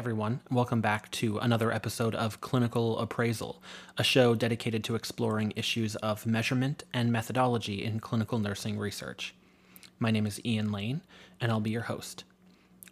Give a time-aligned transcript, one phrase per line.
[0.00, 0.40] Everyone.
[0.50, 3.62] Welcome back to another episode of Clinical Appraisal,
[3.98, 9.34] a show dedicated to exploring issues of measurement and methodology in clinical nursing research.
[9.98, 11.02] My name is Ian Lane,
[11.38, 12.24] and I'll be your host.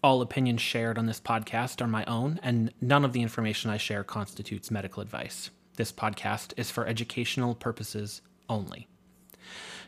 [0.04, 3.78] All opinions shared on this podcast are my own, and none of the information I
[3.78, 5.48] share constitutes medical advice.
[5.76, 8.86] This podcast is for educational purposes only.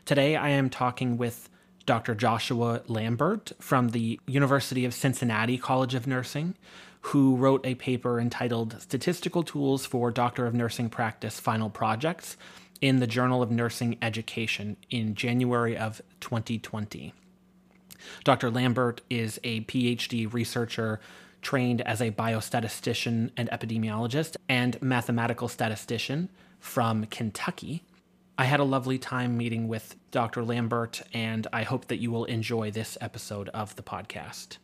[0.06, 1.50] Today, I am talking with
[1.90, 2.14] Dr.
[2.14, 6.54] Joshua Lambert from the University of Cincinnati College of Nursing,
[7.00, 12.36] who wrote a paper entitled Statistical Tools for Doctor of Nursing Practice Final Projects
[12.80, 17.12] in the Journal of Nursing Education in January of 2020.
[18.22, 18.52] Dr.
[18.52, 21.00] Lambert is a PhD researcher
[21.42, 26.28] trained as a biostatistician and epidemiologist and mathematical statistician
[26.60, 27.82] from Kentucky.
[28.40, 30.42] I had a lovely time meeting with Dr.
[30.42, 34.56] Lambert, and I hope that you will enjoy this episode of the podcast.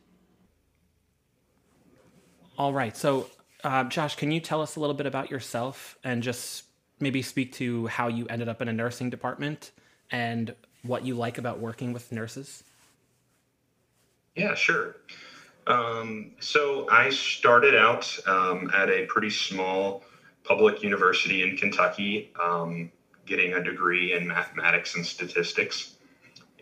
[2.57, 2.97] All right.
[2.97, 3.27] So,
[3.65, 6.65] uh, Josh, can you tell us a little bit about yourself and just
[7.01, 9.73] maybe speak to how you ended up in a nursing department
[10.11, 12.65] and what you like about working with nurses?
[14.37, 14.97] Yeah, sure.
[15.67, 20.03] Um, so I started out um, at a pretty small
[20.45, 22.91] public university in Kentucky, um,
[23.27, 25.97] getting a degree in mathematics and statistics.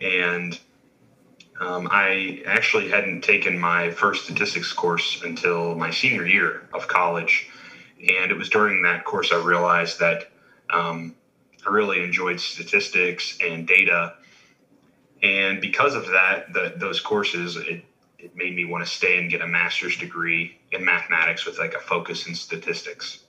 [0.01, 0.59] And
[1.61, 7.48] um, I actually hadn't taken my first statistics course until my senior year of college.
[8.01, 10.33] And it was during that course I realized that
[10.70, 11.15] um,
[11.67, 14.15] I really enjoyed statistics and data.
[15.23, 17.85] And because of that, the, those courses, it,
[18.19, 21.75] it made me want to stay and get a master's degree in mathematics with like
[21.75, 23.20] a focus in statistics.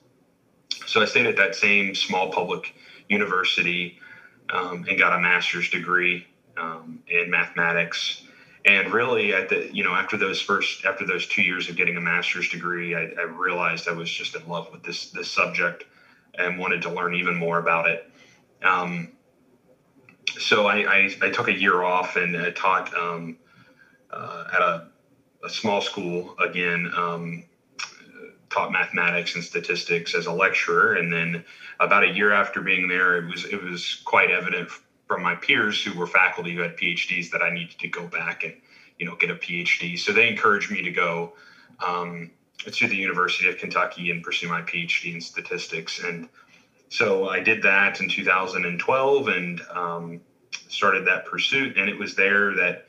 [0.88, 2.76] So I stayed at that same small public
[3.10, 4.00] university
[4.50, 6.28] um, and got a master's degree
[6.58, 8.24] um, in mathematics.
[8.66, 11.98] And really, at the you know after those first after those two years of getting
[11.98, 15.86] a master's degree, I, I realized I was just in love with this this subject
[16.34, 18.10] and wanted to learn even more about it.
[18.64, 19.12] Um,
[20.40, 23.38] so I, I, I, took a year off and uh, taught um,
[24.12, 24.88] uh, at a,
[25.44, 26.92] a, small school again.
[26.96, 27.46] Um,
[28.56, 31.44] taught mathematics and statistics as a lecturer, and then
[31.80, 34.70] about a year after being there, it was it was quite evident
[35.08, 38.44] from my peers who were faculty who had PhDs that I needed to go back
[38.44, 38.54] and
[38.98, 40.00] you know get a PhD.
[40.00, 41.34] So they encouraged me to go
[41.86, 46.02] um, to the University of Kentucky and pursue my PhD in statistics.
[46.02, 46.30] And
[46.88, 50.22] so I did that in 2012 and um,
[50.70, 51.78] started that pursuit.
[51.78, 52.88] And it was there that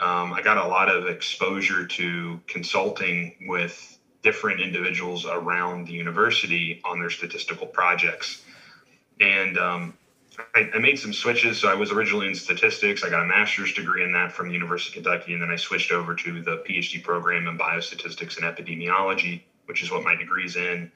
[0.00, 3.93] um, I got a lot of exposure to consulting with
[4.24, 8.42] different individuals around the university on their statistical projects.
[9.20, 9.94] And um,
[10.54, 11.60] I, I, made some switches.
[11.60, 13.04] So I was originally in statistics.
[13.04, 15.56] I got a master's degree in that from the University of Kentucky, and then I
[15.56, 20.56] switched over to the PhD program in biostatistics and epidemiology, which is what my degree's
[20.56, 20.90] in.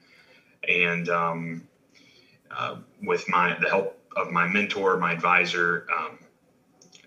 [0.67, 1.67] And um,
[2.51, 6.19] uh, with my the help of my mentor, my advisor, um,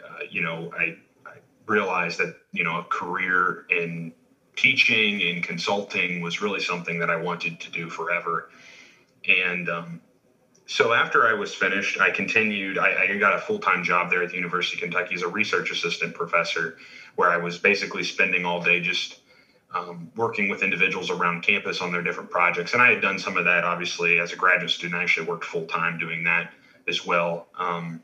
[0.03, 0.97] uh, you know, I,
[1.27, 1.34] I
[1.66, 4.15] realized that you know a career in
[4.56, 8.48] teaching and consulting was really something that I wanted to do forever.
[9.26, 10.00] And um,
[10.66, 12.78] so after I was finished, I continued.
[12.78, 15.28] I, I got a full time job there at the University of Kentucky as a
[15.28, 16.76] research assistant professor,
[17.16, 19.20] where I was basically spending all day just
[19.74, 22.72] um, working with individuals around campus on their different projects.
[22.72, 25.00] And I had done some of that, obviously, as a graduate student.
[25.00, 26.52] I actually worked full time doing that
[26.88, 28.02] as well um,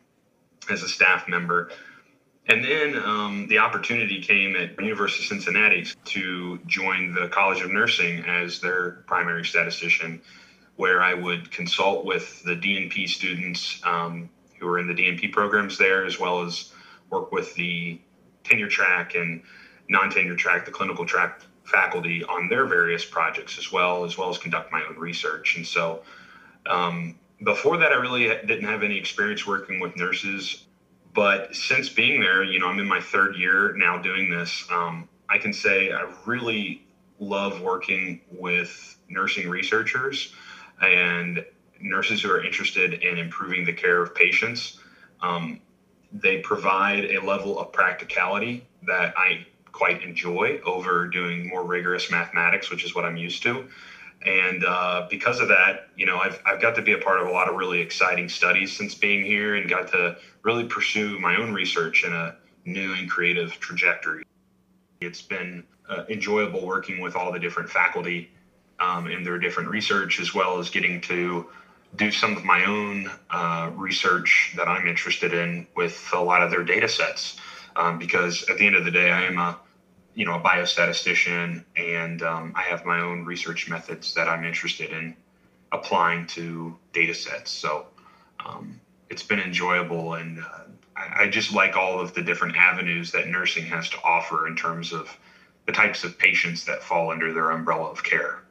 [0.70, 1.70] as a staff member.
[2.48, 7.70] And then um, the opportunity came at University of Cincinnati to join the College of
[7.70, 10.22] Nursing as their primary statistician
[10.76, 15.76] where I would consult with the DNP students um, who are in the DNP programs
[15.76, 16.72] there, as well as
[17.10, 18.00] work with the
[18.44, 19.42] tenure track and
[19.88, 24.38] non-tenure track, the clinical track faculty on their various projects as well, as well as
[24.38, 25.56] conduct my own research.
[25.56, 26.02] And so
[26.66, 30.64] um, before that, I really didn't have any experience working with nurses.
[31.14, 34.64] But since being there, you know, I'm in my third year now doing this.
[34.70, 36.86] Um, I can say I really
[37.18, 40.32] love working with nursing researchers
[40.80, 41.44] and
[41.80, 44.78] nurses who are interested in improving the care of patients.
[45.20, 45.60] Um,
[46.12, 52.70] they provide a level of practicality that I quite enjoy over doing more rigorous mathematics,
[52.70, 53.68] which is what I'm used to.
[54.24, 57.28] And uh, because of that, you know, I've, I've got to be a part of
[57.28, 61.36] a lot of really exciting studies since being here and got to really pursue my
[61.36, 64.24] own research in a new and creative trajectory.
[65.00, 68.30] It's been uh, enjoyable working with all the different faculty
[68.80, 71.46] um, in their different research, as well as getting to
[71.96, 76.50] do some of my own uh, research that I'm interested in with a lot of
[76.50, 77.38] their data sets.
[77.76, 79.58] Um, because at the end of the day, I am a
[80.18, 84.90] you know a biostatistician, and um, I have my own research methods that I'm interested
[84.90, 85.14] in
[85.70, 87.52] applying to data sets.
[87.52, 87.86] So
[88.44, 88.80] um,
[89.10, 90.64] it's been enjoyable, and uh,
[90.96, 94.56] I, I just like all of the different avenues that nursing has to offer in
[94.56, 95.08] terms of
[95.66, 98.42] the types of patients that fall under their umbrella of care.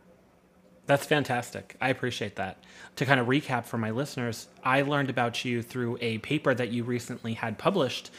[0.86, 1.75] That's fantastic.
[1.81, 2.63] I appreciate that.
[2.96, 6.72] To kind of recap for my listeners, I learned about you through a paper that
[6.72, 8.10] you recently had published.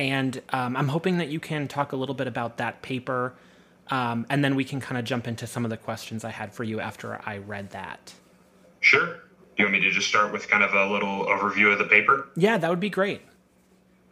[0.00, 3.34] And um, I'm hoping that you can talk a little bit about that paper.
[3.88, 6.54] Um, and then we can kind of jump into some of the questions I had
[6.54, 8.14] for you after I read that.
[8.80, 9.06] Sure.
[9.06, 9.20] Do
[9.58, 12.30] you want me to just start with kind of a little overview of the paper?
[12.34, 13.20] Yeah, that would be great.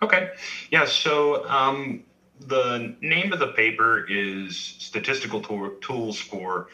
[0.02, 0.28] Okay.
[0.70, 0.84] Yeah.
[0.84, 2.04] So um,
[2.38, 5.40] the name of the paper is Statistical
[5.80, 6.68] Tools for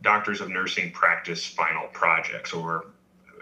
[0.00, 2.86] Doctors of Nursing Practice Final Projects, or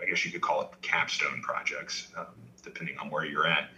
[0.02, 2.26] I guess you could call it capstone projects, um,
[2.64, 3.70] depending on where you're at.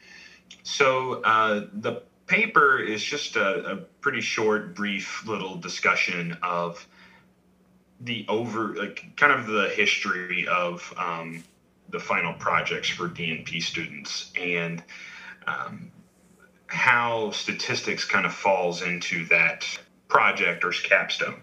[0.65, 6.87] So uh, the paper is just a, a, pretty short, brief little discussion of
[8.01, 11.45] the over, like, kind of the history of um,
[11.91, 14.83] the final projects for DNP students and
[15.47, 15.93] um,
[16.67, 19.67] how statistics kind of falls into that
[20.09, 21.43] project or capstone.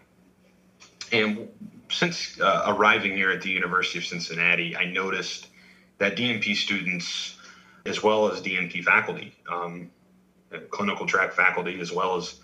[1.12, 1.48] And
[1.90, 5.48] since uh, arriving here at the University of Cincinnati, I noticed
[6.00, 7.38] that DNP students,
[7.86, 9.90] as well as DNP faculty, um,
[10.70, 12.40] clinical track faculty, as well as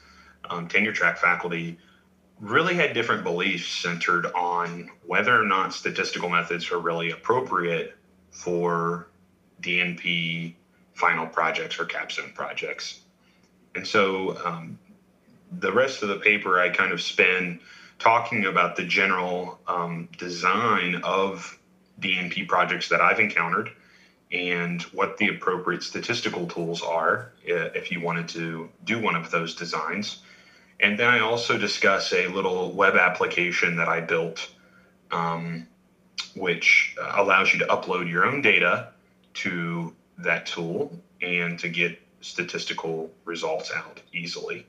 [0.50, 1.78] um, tenure track faculty,
[2.40, 7.96] really had different beliefs centered on whether or not statistical methods are really appropriate
[8.32, 9.08] for
[9.62, 10.54] DNP
[10.94, 13.02] final projects or capstone projects.
[13.76, 14.80] And so um,
[15.60, 17.60] the rest of the paper I kind of spend
[18.00, 21.58] talking about the general um, design of
[22.00, 23.72] DNP projects that I've encountered
[24.32, 29.56] and what the appropriate statistical tools are if you wanted to do one of those
[29.56, 30.20] designs.
[30.80, 34.50] And then I also discuss a little web application that I built,
[35.12, 35.68] um,
[36.36, 38.90] which allows you to upload your own data
[39.36, 44.66] to that tool and to get statistical results out easily.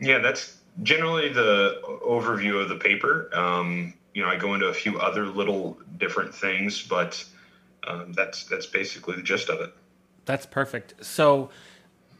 [0.00, 3.30] Yeah, that's generally the overview of the paper.
[3.32, 7.24] Um, you know, I go into a few other little different things, but
[7.86, 9.72] um, that's that's basically the gist of it.
[10.24, 11.04] That's perfect.
[11.04, 11.50] So,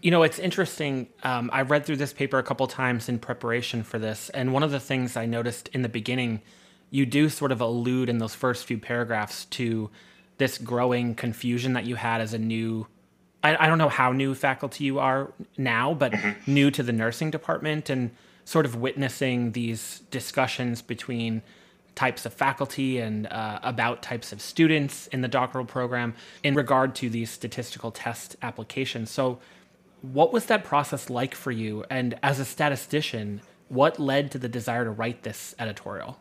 [0.00, 1.08] you know, it's interesting.
[1.22, 4.62] Um, I read through this paper a couple times in preparation for this, and one
[4.62, 6.42] of the things I noticed in the beginning,
[6.90, 9.90] you do sort of allude in those first few paragraphs to
[10.38, 12.86] this growing confusion that you had as a new
[13.46, 16.52] I, I don't know how new faculty you are now, but mm-hmm.
[16.52, 18.10] new to the nursing department and
[18.44, 21.42] sort of witnessing these discussions between
[21.96, 26.14] types of faculty and uh, about types of students in the doctoral program
[26.44, 29.10] in regard to these statistical test applications.
[29.10, 29.40] So,
[30.02, 31.84] what was that process like for you?
[31.90, 36.20] And as a statistician, what led to the desire to write this editorial?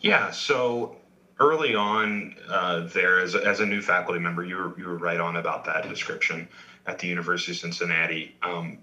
[0.00, 0.96] Yeah, so
[1.38, 4.98] early on uh, there as a, as a new faculty member, you were, you were
[4.98, 6.48] right on about that description
[6.86, 8.34] at the University of Cincinnati.
[8.42, 8.78] Um,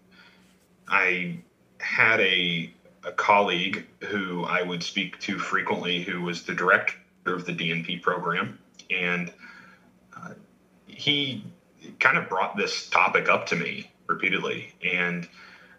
[0.88, 1.40] I
[1.80, 7.45] had a, a colleague who I would speak to frequently who was the director of
[7.45, 8.59] the DNP program.
[8.89, 9.31] And
[10.15, 10.31] uh,
[10.87, 11.44] he
[11.99, 14.73] kind of brought this topic up to me repeatedly.
[14.83, 15.27] And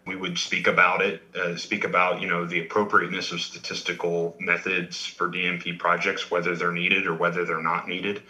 [0.05, 5.05] we would speak about it, uh, speak about you know the appropriateness of statistical methods
[5.05, 8.23] for DNP projects, whether they're needed or whether they're not needed.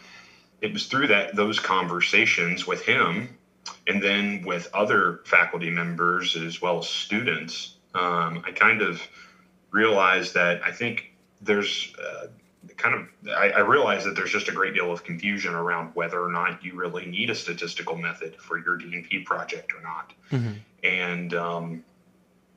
[0.60, 3.38] It was through that those conversations with him,
[3.88, 9.02] and then with other faculty members as well as students, um, I kind of
[9.72, 12.28] realized that I think there's uh,
[12.78, 16.24] kind of I, I realized that there's just a great deal of confusion around whether
[16.24, 20.14] or not you really need a statistical method for your DNP project or not.
[20.32, 20.54] Mm-hmm.
[20.84, 21.84] And um,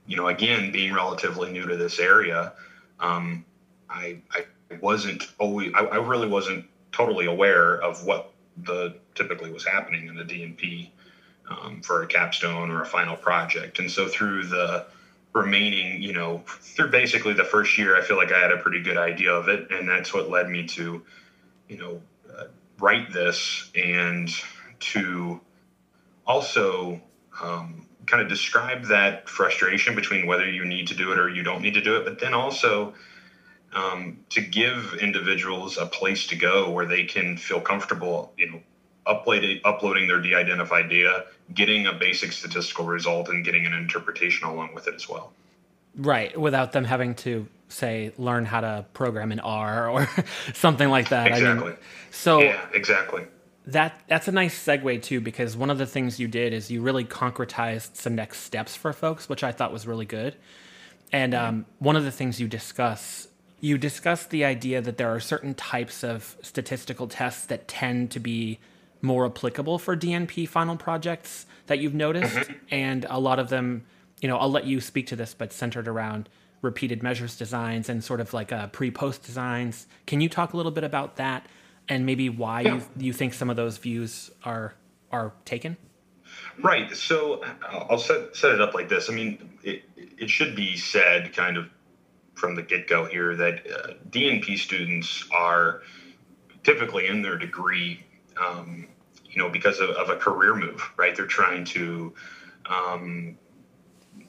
[0.07, 2.53] you know, again, being relatively new to this area,
[3.01, 3.45] um,
[3.89, 4.45] I, I
[4.81, 8.33] wasn't always I, I, really wasn't totally aware of what
[8.65, 10.91] the typically was happening in the DNP
[11.51, 13.79] um, for a capstone or a final project.
[13.79, 14.87] And so through the
[15.35, 18.81] remaining, you know, through basically the first year, I feel like I had a pretty
[18.83, 21.03] good idea of it, and that's what led me to,
[21.69, 22.01] you know,
[22.33, 22.45] uh,
[22.79, 24.31] write this and
[24.79, 25.41] to
[26.27, 27.01] also
[27.43, 31.43] um, kind of describe that frustration between whether you need to do it or you
[31.43, 32.95] don't need to do it, but then also
[33.73, 38.63] um, to give individuals a place to go where they can feel comfortable, you know,
[39.07, 44.75] uploading uploading their de-identified data, getting a basic statistical result, and getting an interpretation along
[44.75, 45.33] with it as well.
[45.97, 50.09] Right, without them having to say learn how to program in R or
[50.55, 51.29] something like that.
[51.29, 51.67] Exactly.
[51.67, 51.79] I mean,
[52.11, 53.25] so yeah, exactly.
[53.67, 56.83] that that's a nice segue too because one of the things you did is you
[56.83, 60.37] really concretized some next steps for folks which i thought was really good
[61.13, 63.29] and um, one of the things you discuss
[63.61, 68.21] you discuss the idea that there are certain types of statistical tests that tend to
[68.21, 68.59] be
[69.05, 72.53] more applicable for dnp final projects that you've noticed mm-hmm.
[72.71, 73.85] and a lot of them
[74.21, 76.29] you know i'll let you speak to this but centered around
[76.63, 80.73] repeated measures designs and sort of like uh, pre-post designs can you talk a little
[80.73, 81.47] bit about that
[81.89, 82.75] and maybe why yeah.
[82.75, 84.75] you, you think some of those views are
[85.13, 85.77] are taken?
[86.63, 86.95] Right.
[86.97, 89.11] So I'll set set it up like this.
[89.11, 91.69] I mean, it it should be said kind of
[92.35, 95.83] from the get go here that uh, DNP students are
[96.65, 98.05] typically in their degree,
[98.43, 98.89] um,
[99.35, 100.91] you know, because of, of, a career move.
[100.97, 101.15] Right.
[101.15, 102.15] They're trying to
[102.67, 103.37] um,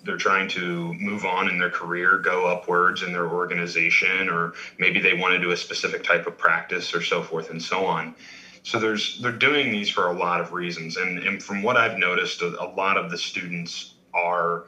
[0.04, 5.00] they're trying to move on in their career, go upwards in their organization, or maybe
[5.00, 8.16] they want to do a specific type of practice or so forth and so on.
[8.64, 11.98] So there's they're doing these for a lot of reasons, and and from what I've
[11.98, 14.66] noticed, a, a lot of the students are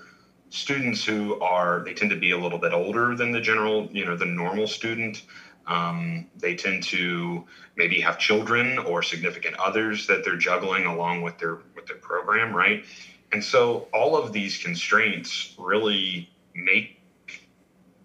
[0.50, 4.06] students who are they tend to be a little bit older than the general, you
[4.06, 5.24] know, the normal student.
[5.68, 7.46] Um, they tend to
[7.76, 12.56] maybe have children or significant others that they're juggling along with their with their program,
[12.56, 12.86] right?
[13.32, 17.02] And so all of these constraints really make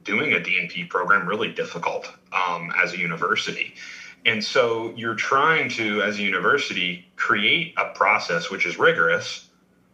[0.04, 3.74] doing a DNP program really difficult um, as a university.
[4.24, 9.48] And so you're trying to, as a university, create a process which is rigorous,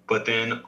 [0.07, 0.63] but then,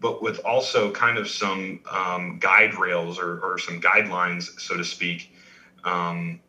[0.00, 4.84] but with also kind of some um, guide rails or, or, some guidelines, so to
[4.84, 5.34] speak,
[5.84, 6.40] um,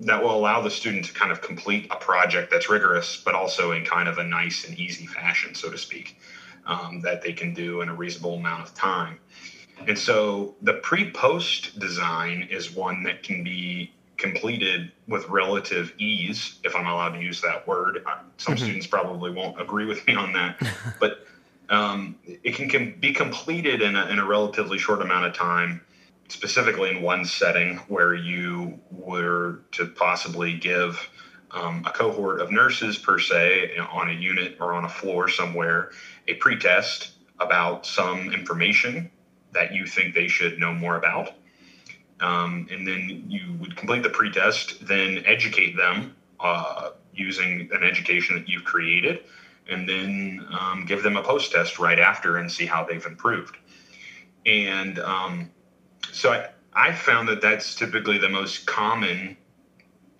[0.00, 3.72] that will allow the student to kind of complete a project that's rigorous, but also
[3.72, 6.18] in kind of a nice and easy fashion, so to speak
[6.66, 9.18] um, that they can do in a reasonable amount of time.
[9.86, 16.60] And so the pre post design is one that can be completed with relative ease,
[16.62, 18.04] if I'm allowed to use that word.
[18.36, 18.64] Some mm-hmm.
[18.64, 20.62] students probably won't agree with me on that,
[21.00, 21.26] but
[21.68, 25.80] um, it can, can, be completed in a, in a relatively short amount of time,
[26.32, 31.08] specifically in one setting where you were to possibly give
[31.50, 35.90] um, a cohort of nurses per se on a unit or on a floor somewhere
[36.26, 39.10] a pretest about some information
[39.52, 41.32] that you think they should know more about.
[42.20, 48.36] Um, and then you would complete the pretest, then educate them uh, using an education
[48.36, 49.24] that you've created,
[49.68, 53.58] and then um, give them a post test right after and see how they've improved.
[54.46, 55.50] And um,
[56.12, 59.36] so I, I found that that's typically the most common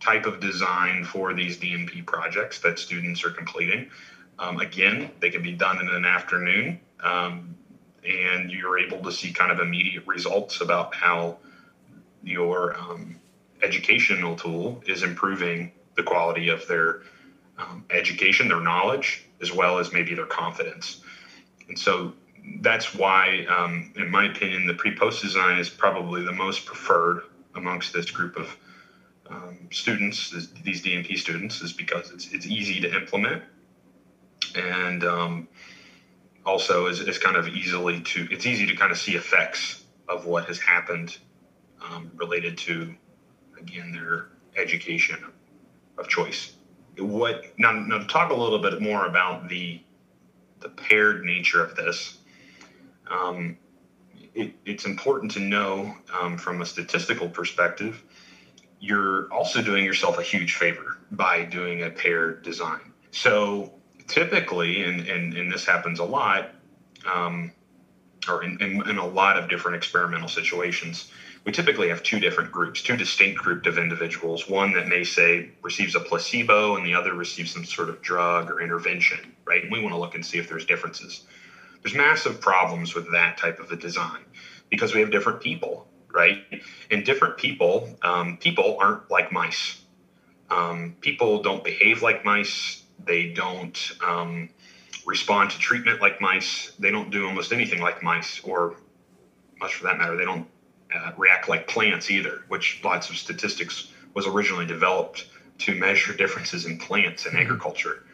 [0.00, 3.88] type of design for these DNP projects that students are completing.
[4.38, 7.54] Um, again, they can be done in an afternoon, um,
[8.04, 11.38] and you're able to see kind of immediate results about how
[12.24, 13.16] your um,
[13.62, 17.02] educational tool is improving the quality of their
[17.58, 21.02] um, education, their knowledge, as well as maybe their confidence.
[21.68, 22.14] And so
[22.60, 27.22] that's why, um, in my opinion, the pre post design is probably the most preferred
[27.54, 28.56] amongst this group of
[29.28, 30.30] um, students,
[30.62, 33.42] these DNP students, is because it's, it's easy to implement.
[34.54, 35.48] And um,
[36.44, 40.26] also is, is kind of easily to it's easy to kind of see effects of
[40.26, 41.18] what has happened
[41.82, 42.94] um, related to
[43.58, 45.24] again their education
[45.98, 46.54] of choice.
[46.98, 49.80] What now, now to talk a little bit more about the
[50.60, 52.18] the paired nature of this
[53.10, 53.56] um,
[54.34, 58.02] it, it's important to know um, from a statistical perspective
[58.80, 63.72] you're also doing yourself a huge favor by doing a paired design so
[64.08, 66.50] typically, and, and, and this happens a lot,
[67.12, 67.52] um,
[68.28, 71.10] or in, in, in, a lot of different experimental situations,
[71.44, 74.48] we typically have two different groups, two distinct groups of individuals.
[74.48, 78.50] One that may say receives a placebo, and the other receives some sort of drug
[78.50, 79.62] or intervention, right?
[79.62, 81.24] And we want to look and see if there's differences.
[81.82, 84.20] There's massive problems with that type of a design
[84.70, 86.44] because we have different people, right?
[86.90, 89.80] And different people, um, people aren't like mice.
[90.50, 94.48] Um, people don't behave like mice they don't um,
[95.06, 96.72] respond to treatment like mice.
[96.78, 98.76] They don't do almost anything like mice, or
[99.60, 100.46] much for that matter, they don't
[100.94, 105.26] uh, react like plants either, which lots of statistics was originally developed
[105.58, 107.42] to measure differences in plants and mm-hmm.
[107.42, 108.04] agriculture.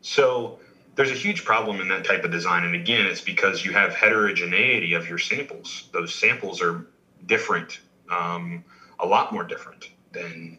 [0.00, 0.58] So
[0.94, 2.64] there's a huge problem in that type of design.
[2.64, 5.88] And again, it's because you have heterogeneity of your samples.
[5.92, 6.86] Those samples are
[7.26, 7.80] different,
[8.10, 8.64] um,
[9.00, 10.58] a lot more different than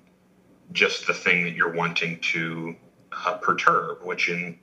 [0.72, 2.76] just the thing that you're wanting to
[3.12, 4.58] uh, perturb, which in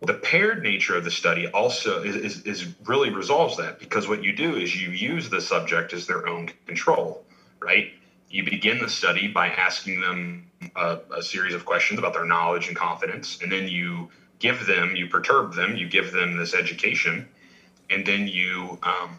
[0.00, 4.22] the paired nature of the study also is, is, is, really resolves that because what
[4.22, 7.24] you do is you use the subject as their own control,
[7.58, 7.92] right?
[8.30, 12.68] you begin the study by asking them a, a, series of questions about their knowledge
[12.68, 17.28] and confidence, and then you give them, you perturb them, you give them this education,
[17.90, 19.18] and then you um,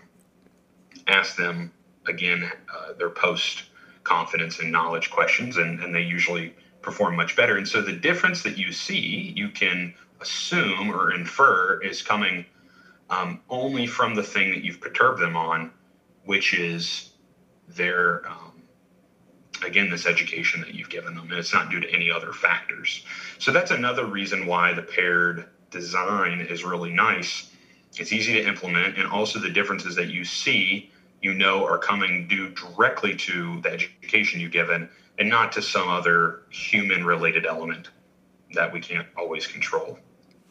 [1.08, 1.72] ask them
[2.08, 3.64] again uh, their post
[4.04, 7.58] confidence and knowledge questions, and, and they usually perform much better.
[7.58, 12.46] And so the difference that you see, you can assume or infer is coming
[13.10, 15.72] um, only from the thing that you've perturbed them on,
[16.26, 17.12] which is
[17.68, 18.49] their um,
[19.66, 23.06] again this education that you've given them and it's not due to any other factors.
[23.38, 27.52] So that's another reason why the paired design is really nice.
[27.98, 32.28] It's easy to implement and also the differences that you see you know are coming
[32.28, 37.90] due directly to the education you've given and not to some other human related element
[38.54, 40.00] that we can't always control.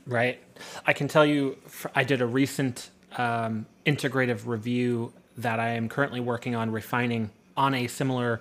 [0.07, 0.41] Right.
[0.87, 1.59] I can tell you
[1.95, 7.75] i did a recent um, integrative review that i am currently working on refining on
[7.75, 8.41] a similar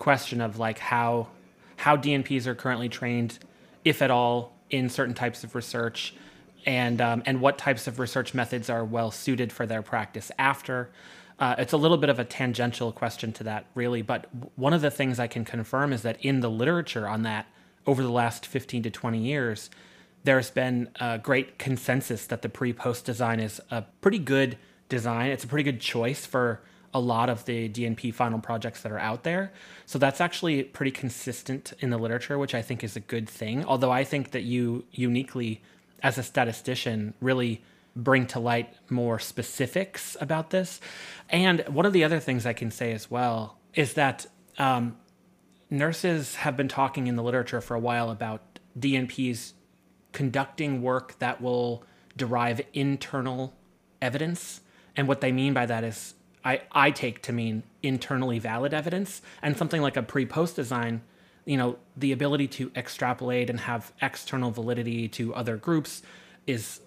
[0.00, 1.28] question of like how
[1.76, 3.38] how DNPs are currently trained,
[3.84, 6.12] if at all, in certain types of research,
[6.66, 10.90] and um, and what types of research methods are well suited for their practice after.
[11.38, 14.02] Uh, it's a little bit of a tangential question to that, really.
[14.02, 14.26] But
[14.56, 17.46] one of the things I can confirm is that in the literature on that,
[17.86, 19.70] over the last 15 to 20 years,
[20.24, 24.58] there's been a great consensus that the pre post design is a pretty good
[24.90, 25.30] design.
[25.30, 26.60] It's a pretty good choice for
[26.92, 29.52] a lot of the DNP final projects that are out there.
[29.86, 33.64] So that's actually pretty consistent in the literature, which I think is a good thing.
[33.64, 35.62] Although I think that you uniquely,
[36.02, 37.62] as a statistician, really
[37.94, 40.80] bring to light more specifics about this.
[41.28, 44.26] And one of the other things I can say as well is that
[44.58, 44.96] um,
[45.68, 49.52] nurses have been talking in the literature for a while about DNPs
[50.12, 51.84] conducting work that will
[52.16, 53.54] derive internal
[54.02, 54.60] evidence.
[54.96, 59.22] And what they mean by that is I, I take to mean internally valid evidence
[59.42, 61.02] and something like a pre-post design
[61.44, 66.02] you know the ability to extrapolate and have external validity to other groups
[66.46, 66.80] is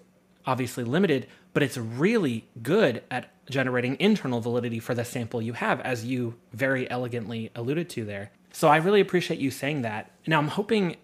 [0.46, 5.80] obviously limited but it's really good at generating internal validity for the sample you have
[5.80, 8.30] as you very elegantly alluded to there.
[8.52, 10.10] So i really appreciate you saying that.
[10.26, 10.96] Now i'm hoping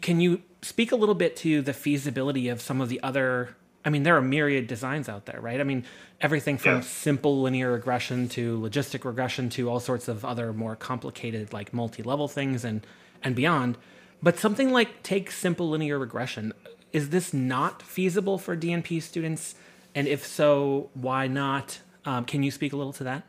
[0.00, 3.90] can you speak a little bit to the feasibility of some of the other I
[3.90, 5.60] mean, there are myriad designs out there, right?
[5.60, 5.84] I mean,
[6.20, 6.80] everything from yeah.
[6.80, 12.28] simple linear regression to logistic regression to all sorts of other more complicated, like multi-level
[12.28, 12.86] things and
[13.22, 13.76] and beyond.
[14.22, 16.52] But something like take simple linear regression,
[16.92, 19.54] is this not feasible for DNP students?
[19.94, 21.80] And if so, why not?
[22.04, 23.24] Um, can you speak a little to that?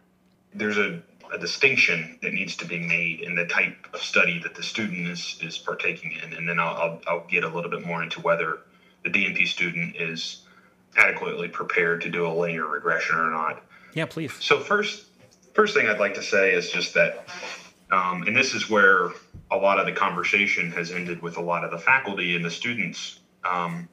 [0.53, 1.01] There's a,
[1.33, 5.07] a distinction that needs to be made in the type of study that the student
[5.07, 6.33] is, is partaking in.
[6.33, 8.59] And then I'll, I'll, I'll get a little bit more into whether
[9.11, 10.41] the DNP student is
[10.97, 13.63] adequately prepared to do a linear regression or not.
[13.93, 14.33] Yeah, please.
[14.39, 15.05] So first,
[15.53, 17.27] first thing I'd like to say is just that,
[17.91, 19.09] um, and this is where
[19.51, 22.51] a lot of the conversation has ended with a lot of the faculty and the
[22.51, 23.87] students, um,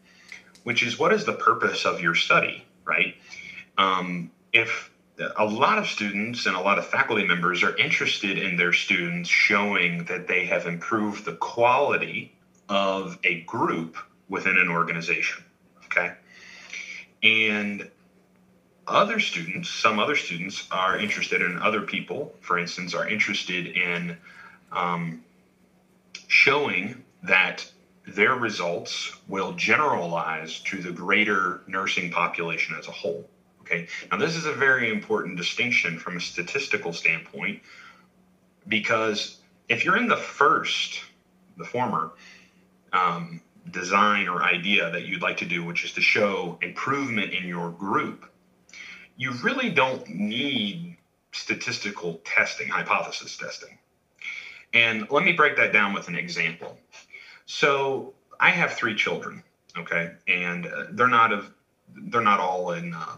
[0.65, 3.15] which is what is the purpose of your study, right?
[3.79, 4.91] Um, if
[5.37, 9.31] a lot of students and a lot of faculty members are interested in their students
[9.31, 12.37] showing that they have improved the quality
[12.69, 13.97] of a group
[14.29, 15.45] within an organization.
[15.87, 16.13] Okay.
[17.23, 17.91] And
[18.87, 24.17] other students, some other students are interested in other people, for instance, are interested in
[24.73, 25.25] um,
[26.29, 27.69] showing that
[28.07, 33.29] their results will generalize to the greater nursing population as a whole.
[33.63, 33.89] Okay.
[34.13, 37.63] Now, this is a very important distinction from a statistical standpoint
[38.69, 41.01] because if you're in the first,
[41.57, 42.13] the former,
[42.93, 47.47] um, design or idea that you'd like to do, which is to show improvement in
[47.47, 48.27] your group,
[49.17, 50.97] you really don't need
[51.33, 53.79] statistical testing, hypothesis testing.
[54.73, 56.79] And let me break that down with an example.
[57.47, 59.43] So I have three children,
[59.79, 61.53] okay, and uh, they're not of
[61.95, 63.17] they're not all in uh,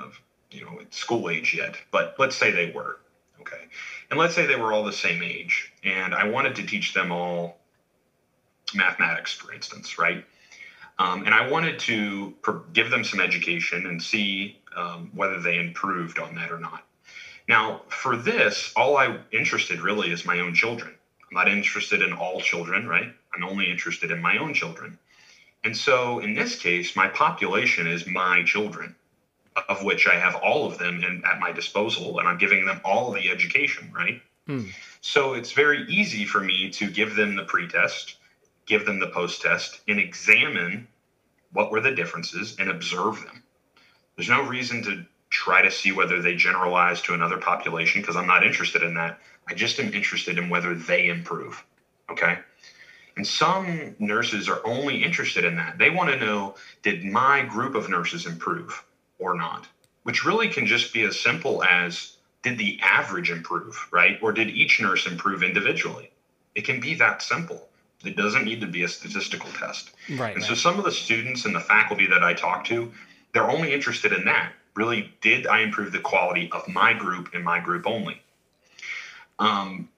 [0.00, 3.00] of you know school age yet, but let's say they were,
[3.40, 3.68] okay,
[4.10, 7.12] and let's say they were all the same age, and I wanted to teach them
[7.12, 7.59] all
[8.74, 10.24] mathematics, for instance, right?
[10.98, 12.34] Um, and I wanted to
[12.74, 16.84] give them some education and see um, whether they improved on that or not.
[17.48, 20.94] Now, for this, all I'm interested really is my own children.
[21.30, 23.14] I'm not interested in all children, right?
[23.34, 24.98] I'm only interested in my own children.
[25.64, 28.94] And so in this case, my population is my children,
[29.68, 32.80] of which I have all of them in, at my disposal, and I'm giving them
[32.84, 34.22] all the education, right?
[34.46, 34.66] Hmm.
[35.00, 38.16] So it's very easy for me to give them the pretest
[38.70, 40.86] give them the post test and examine
[41.52, 43.42] what were the differences and observe them.
[44.14, 48.28] There's no reason to try to see whether they generalize to another population because I'm
[48.28, 49.18] not interested in that.
[49.48, 51.64] I just am interested in whether they improve.
[52.10, 52.38] Okay.
[53.16, 55.76] And some nurses are only interested in that.
[55.76, 58.84] They want to know did my group of nurses improve
[59.18, 59.66] or not?
[60.04, 64.16] Which really can just be as simple as did the average improve, right?
[64.22, 66.12] Or did each nurse improve individually?
[66.54, 67.69] It can be that simple.
[68.04, 69.92] It doesn't need to be a statistical test.
[70.08, 70.34] Right.
[70.34, 70.48] And right.
[70.48, 72.90] so some of the students and the faculty that I talk to,
[73.32, 74.52] they're only interested in that.
[74.74, 78.22] Really, did I improve the quality of my group and my group only?
[79.38, 79.88] Um,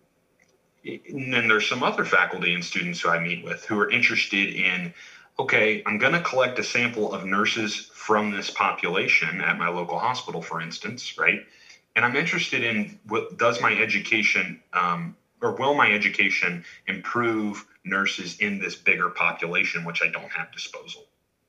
[0.84, 4.54] and then there's some other faculty and students who I meet with who are interested
[4.54, 4.92] in,
[5.38, 9.98] okay, I'm going to collect a sample of nurses from this population at my local
[9.98, 11.46] hospital, for instance, right?
[11.94, 18.38] And I'm interested in what does my education um, or will my education improve nurses
[18.38, 21.06] in this bigger population, which I don't have disposal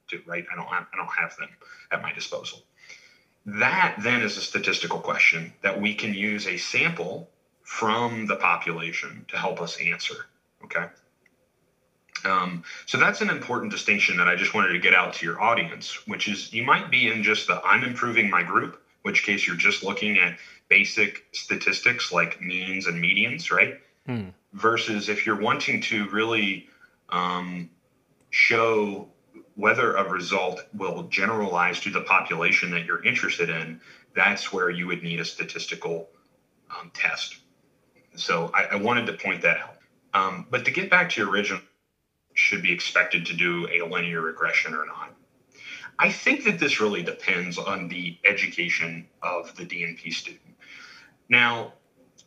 [0.09, 0.45] to, right?
[0.51, 1.49] I don't have, I don't have them
[1.91, 2.63] at my disposal.
[3.45, 7.29] That then is a statistical question that we can use a sample
[7.63, 10.27] from the population to help us answer.
[10.63, 10.85] Okay.
[12.25, 15.41] Um, so that's an important distinction that I just wanted to get out to your
[15.41, 19.45] audience, which is you might be in just the I'm improving my group, which case
[19.45, 20.37] you're just looking at
[20.69, 23.81] basic statistics like means and medians, right?
[24.05, 24.29] Hmm.
[24.53, 26.67] Versus if you're wanting to really
[27.09, 27.69] um,
[28.29, 29.09] show
[29.55, 33.79] whether a result will generalize to the population that you're interested in,
[34.15, 36.09] that's where you would need a statistical
[36.69, 37.37] um, test.
[38.15, 39.75] So I, I, wanted to point that out.
[40.13, 41.61] Um, but to get back to your original,
[42.33, 45.13] should be expected to do a linear regression or not?
[45.99, 50.41] I think that this really depends on the education of the DNP student.
[51.29, 51.73] Now,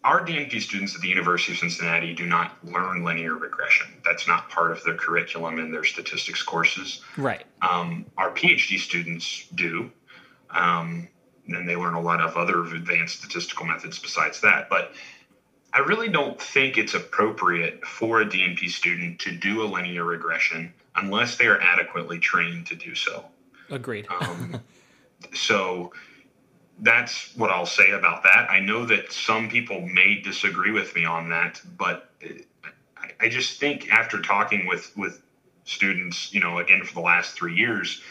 [0.07, 3.89] our DNP students at the University of Cincinnati do not learn linear regression.
[4.05, 7.03] That's not part of their curriculum in their statistics courses.
[7.17, 7.45] Right.
[7.61, 9.91] Um, our PhD students do.
[10.51, 11.09] Um,
[11.49, 14.69] and they learn a lot of other advanced statistical methods besides that.
[14.69, 14.93] But
[15.73, 20.73] I really don't think it's appropriate for a DNP student to do a linear regression
[20.95, 23.25] unless they are adequately trained to do so.
[23.71, 24.07] Agreed.
[24.09, 24.61] um,
[25.35, 25.93] so
[26.81, 28.51] that's what I'll say about that.
[28.51, 32.11] I know that some people may disagree with me on that, but
[32.97, 35.23] I, I just think after talking with with
[35.65, 38.03] students, you know, again for the last three years,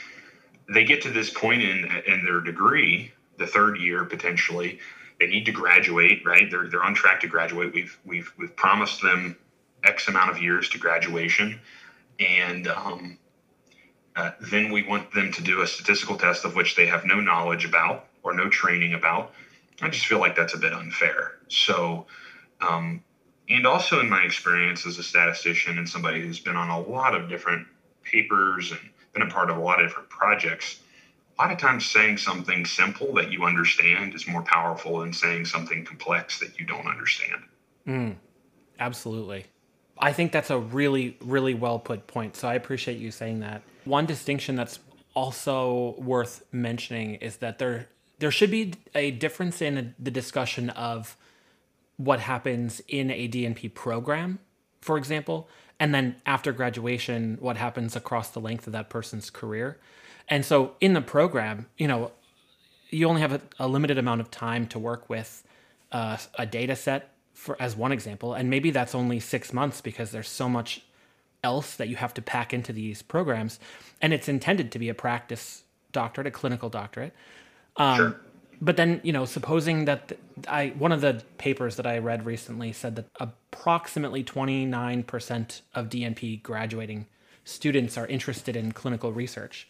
[0.73, 4.80] they get to this point in in their degree, the third year potentially,
[5.19, 6.49] they need to graduate, right?
[6.49, 7.73] They're they're on track to graduate.
[7.73, 9.38] We've we've we've promised them
[9.84, 11.60] X amount of years to graduation,
[12.19, 13.19] and um,
[14.15, 17.19] uh, then we want them to do a statistical test of which they have no
[17.19, 19.31] knowledge about or no training about.
[19.81, 21.33] I just feel like that's a bit unfair.
[21.47, 22.07] So,
[22.59, 23.01] um,
[23.47, 27.15] and also in my experience as a statistician and somebody who's been on a lot
[27.15, 27.67] of different
[28.03, 28.81] papers and
[29.13, 30.81] been a part of a lot of different projects,
[31.38, 35.45] a lot of times saying something simple that you understand is more powerful than saying
[35.45, 37.43] something complex that you don't understand.
[37.88, 38.15] Mm,
[38.79, 39.45] absolutely.
[39.97, 42.35] I think that's a really, really well put point.
[42.35, 43.61] So I appreciate you saying that.
[43.85, 44.79] One distinction that's
[45.13, 47.88] also worth mentioning is that there
[48.19, 51.17] there should be a difference in the discussion of
[51.97, 54.39] what happens in a DNP program,
[54.82, 55.49] for example,
[55.80, 59.78] and then after graduation, what happens across the length of that person's career.
[60.28, 62.12] And so in the program, you know,
[62.89, 65.43] you only have a, a limited amount of time to work with
[65.91, 70.12] uh, a data set for as one example, and maybe that's only six months because
[70.12, 70.82] there's so much
[71.43, 73.60] else that you have to pack into these programs,
[74.01, 77.13] and it's intended to be a practice doctorate, a clinical doctorate.
[77.77, 78.15] Um, Sure.
[78.61, 82.25] But then, you know, supposing that th- I one of the papers that I read
[82.25, 87.05] recently said that approximately 29% of DNP graduating
[87.43, 89.67] students are interested in clinical research.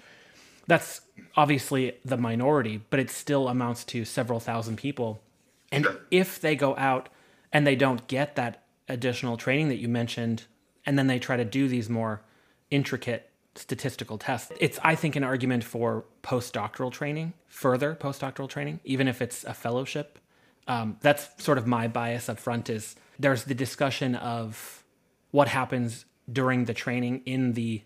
[0.67, 1.01] That's
[1.35, 5.21] obviously the minority, but it still amounts to several thousand people.
[5.71, 5.97] And Sure.
[6.11, 7.09] if they go out
[7.51, 10.43] and they don't get that additional training that you mentioned,
[10.85, 12.21] and then they try to do these more
[12.69, 19.07] intricate statistical tests, it's, I think, an argument for postdoctoral training, further postdoctoral training, even
[19.07, 20.19] if it's a fellowship.
[20.67, 24.83] Um, that's sort of my bias up front is there's the discussion of
[25.31, 27.81] what happens during the training in the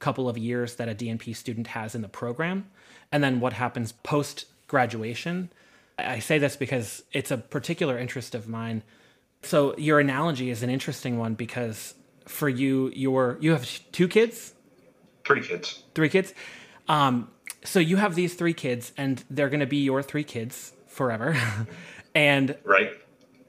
[0.00, 2.68] couple of years that a DNP student has in the program,
[3.12, 5.50] and then what happens post graduation.
[5.98, 8.82] I say this because it's a particular interest of mine.
[9.42, 11.94] So your analogy is an interesting one because
[12.26, 14.54] for you, your you have two kids,
[15.24, 15.82] Three kids.
[15.94, 16.34] three kids.
[16.88, 17.30] Um,
[17.64, 21.36] so you have these three kids, and they're going to be your three kids forever.
[22.14, 22.92] and Right.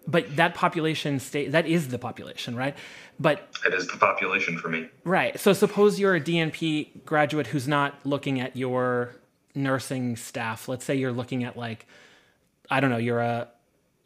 [0.08, 2.76] but that population stay that is the population, right?
[3.20, 4.90] But That is the population for me.
[5.04, 5.40] Right.
[5.40, 9.16] So suppose you're a DNP graduate who's not looking at your
[9.56, 11.86] nursing staff, let's say you're looking at like,
[12.70, 13.48] I don't know, you're a,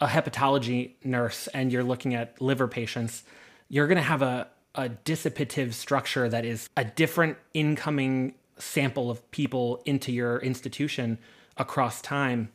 [0.01, 3.23] a hepatology nurse and you're looking at liver patients,
[3.69, 9.29] you're going to have a, a dissipative structure that is a different incoming sample of
[9.31, 11.17] people into your institution
[11.57, 12.49] across time.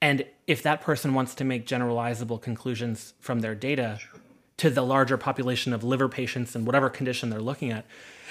[0.00, 3.98] And if that person wants to make generalizable conclusions from their data
[4.58, 7.84] to the larger population of liver patients and whatever condition they're looking at,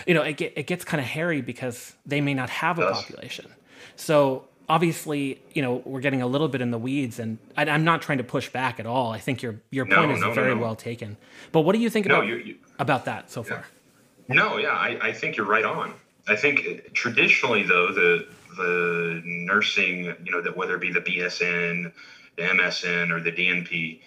[0.05, 3.47] you know, it, it gets kind of hairy because they may not have a population.
[3.95, 7.83] So obviously, you know, we're getting a little bit in the weeds, and I, am
[7.83, 9.11] not trying to push back at all.
[9.11, 11.17] I think your your point no, is no, very no, well taken.
[11.51, 13.49] But what do you think about you, you, about that so yeah.
[13.49, 13.65] far?
[14.27, 15.93] No, yeah, I, I think you're right on.
[16.27, 21.91] I think traditionally, though, the the nursing, you know, that whether it be the BSN,
[22.37, 23.99] the MSN, or the DNP,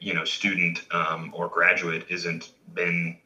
[0.00, 3.16] you know, student um, or graduate, isn't been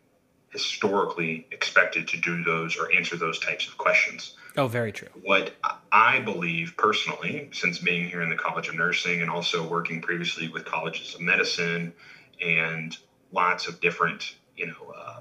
[0.51, 4.35] historically expected to do those or answer those types of questions.
[4.57, 5.09] Oh, very true.
[5.23, 5.53] What
[5.93, 10.49] I believe personally, since being here in the College of Nursing and also working previously
[10.49, 11.93] with colleges of medicine
[12.41, 12.97] and
[13.31, 15.21] lots of different, you know, uh,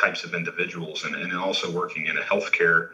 [0.00, 2.90] types of individuals, and, and also working in a healthcare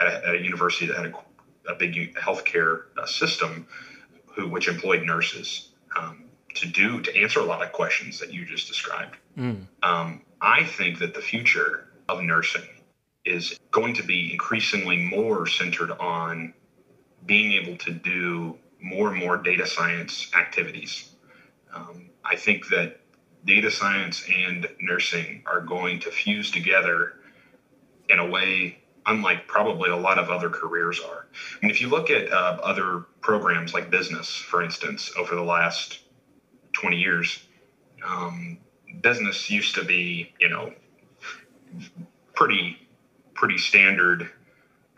[0.00, 3.66] at a, at a university that had a, a big healthcare uh, system,
[4.26, 8.44] who which employed nurses um, to do to answer a lot of questions that you
[8.44, 9.16] just described.
[9.36, 9.66] Mm.
[9.82, 12.68] Um, I think that the future of nursing
[13.24, 16.52] is going to be increasingly more centered on
[17.24, 21.10] being able to do more and more data science activities.
[21.72, 23.00] Um, I think that
[23.44, 27.14] data science and nursing are going to fuse together
[28.08, 31.26] in a way unlike probably a lot of other careers are.
[31.34, 35.42] I mean, if you look at uh, other programs like business, for instance, over the
[35.42, 36.00] last
[36.72, 37.44] 20 years,
[38.04, 38.58] um,
[39.02, 40.72] business used to be, you know,
[42.34, 42.78] pretty
[43.34, 44.30] pretty standard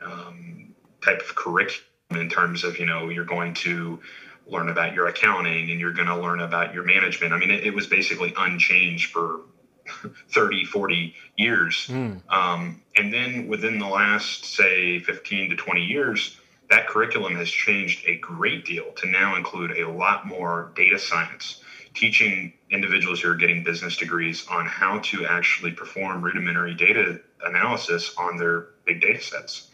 [0.02, 3.98] um, type of curriculum in terms of you know you're going to
[4.46, 7.64] learn about your accounting and you're going to learn about your management i mean it,
[7.64, 9.40] it was basically unchanged for
[10.30, 12.20] 30 40 years mm.
[12.32, 18.04] um, and then within the last say 15 to 20 years that curriculum has changed
[18.06, 21.62] a great deal to now include a lot more data science
[21.96, 28.14] teaching individuals who are getting business degrees on how to actually perform rudimentary data analysis
[28.18, 29.70] on their big data sets.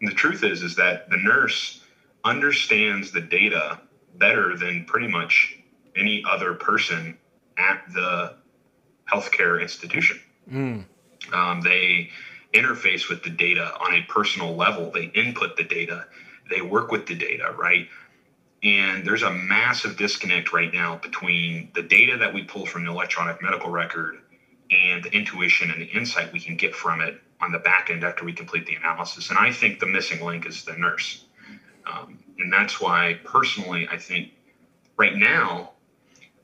[0.00, 1.80] And the truth is, is that the nurse
[2.24, 3.80] understands the data
[4.16, 5.56] better than pretty much
[5.96, 7.18] any other person
[7.56, 8.34] at the
[9.10, 10.20] healthcare institution.
[10.50, 10.84] Mm.
[11.32, 12.10] Um, they
[12.54, 14.90] interface with the data on a personal level.
[14.90, 16.06] They input the data.
[16.50, 17.88] They work with the data, right?
[18.62, 22.90] And there's a massive disconnect right now between the data that we pull from the
[22.90, 24.18] electronic medical record
[24.70, 28.04] and the intuition and the insight we can get from it on the back end
[28.04, 29.30] after we complete the analysis.
[29.30, 31.24] And I think the missing link is the nurse.
[31.90, 34.32] Um, and that's why, personally, I think
[34.96, 35.72] right now,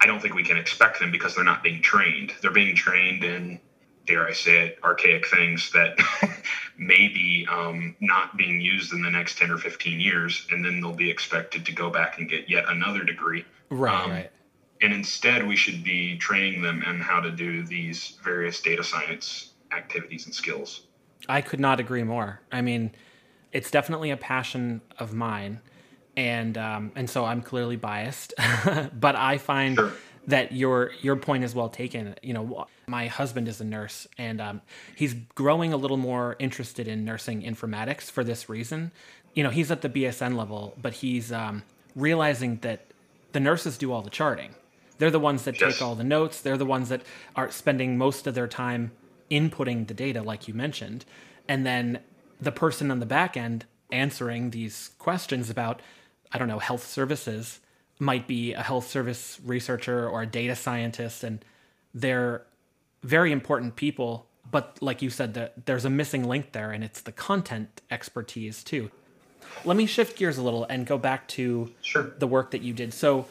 [0.01, 2.33] I don't think we can expect them because they're not being trained.
[2.41, 3.61] They're being trained in
[4.09, 5.99] dare I say it, archaic things that
[6.79, 10.49] may be um, not being used in the next 10 or 15 years.
[10.51, 13.45] And then they'll be expected to go back and get yet another degree.
[13.69, 14.31] Right, um, right.
[14.81, 19.53] And instead, we should be training them in how to do these various data science
[19.77, 20.87] activities and skills.
[21.29, 22.41] I could not agree more.
[22.51, 22.93] I mean,
[23.53, 25.61] it's definitely a passion of mine.
[26.19, 28.35] And um, and so I'm clearly biased,
[28.93, 29.93] but I find sure
[30.29, 32.15] that your your point is well taken.
[32.23, 34.61] You know, my husband is a nurse, and um,
[34.95, 38.93] he's growing a little more interested in nursing informatics for this reason.
[39.35, 41.63] You know, he's at the BSN level, but he's um,
[41.97, 42.87] realizing that
[43.33, 44.55] the nurses do all the charting.
[44.99, 45.75] They're the ones that yes.
[45.75, 46.41] take all the notes.
[46.41, 47.03] They're the ones that
[47.35, 48.93] are spending most of their time
[49.31, 51.05] inputting the data, like you mentioned,
[51.47, 52.01] and then
[52.41, 55.81] the person on the back end answering these questions about,
[56.33, 57.61] I don't know, health services
[57.99, 61.45] might be a health service researcher or a data scientist, and
[61.95, 62.43] they're
[63.03, 64.27] very important people.
[64.51, 68.63] But like you said, that there's a missing link there, and it's the content expertise
[68.63, 68.91] too.
[69.65, 72.13] Let me shift gears a little and go back to sure.
[72.19, 72.95] the work that you did.
[72.95, 73.27] So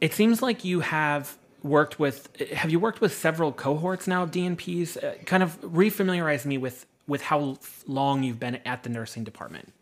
[0.00, 4.30] it seems like you have worked with have you worked with several cohorts now of
[4.30, 5.02] DNPs?
[5.02, 9.72] Uh, kind of refamiliarize me with with how long you've been at the nursing department.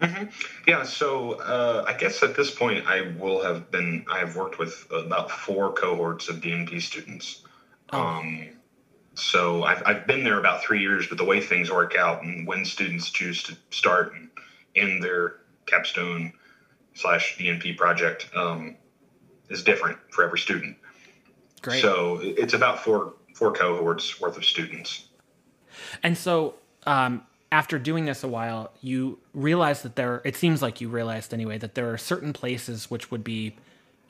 [0.00, 0.24] Mm-hmm.
[0.68, 4.58] Yeah, so uh, I guess at this point I will have been I have worked
[4.58, 7.42] with about four cohorts of DNP students.
[7.92, 8.02] Oh.
[8.02, 8.48] Um,
[9.14, 12.46] so I've I've been there about three years, but the way things work out and
[12.46, 14.28] when students choose to start and
[14.74, 16.32] end their capstone
[16.92, 18.76] slash DNP project um,
[19.48, 20.76] is different for every student.
[21.62, 21.80] Great.
[21.80, 25.08] So it's about four four cohorts worth of students.
[26.02, 26.54] And so
[26.86, 31.32] um, after doing this a while, you realize that there, it seems like you realized
[31.32, 33.56] anyway, that there are certain places which would be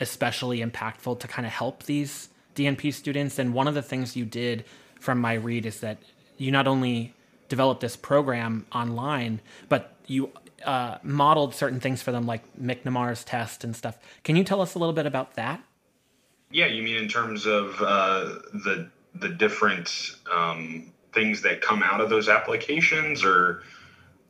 [0.01, 3.38] especially impactful to kind of help these DNP students.
[3.38, 4.64] And one of the things you did
[5.01, 5.99] from my read is that
[6.38, 7.14] you not only
[7.49, 10.31] developed this program online, but you
[10.64, 13.99] uh, modeled certain things for them, like McNemar's test and stuff.
[14.25, 15.62] Can you tell us a little bit about that?
[16.51, 22.00] Yeah, you mean in terms of uh, the the different um, things that come out
[22.00, 23.62] of those applications, or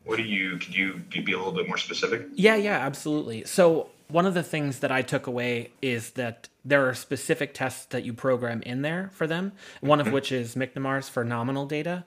[0.04, 0.56] what do you?
[0.56, 2.28] Could you, could you be a little bit more specific?
[2.34, 3.44] Yeah, yeah, absolutely.
[3.44, 7.86] So one of the things that I took away is that there are specific tests
[7.86, 9.52] that you program in there for them.
[9.80, 10.14] One of mm-hmm.
[10.14, 12.04] which is McNemar's for nominal data,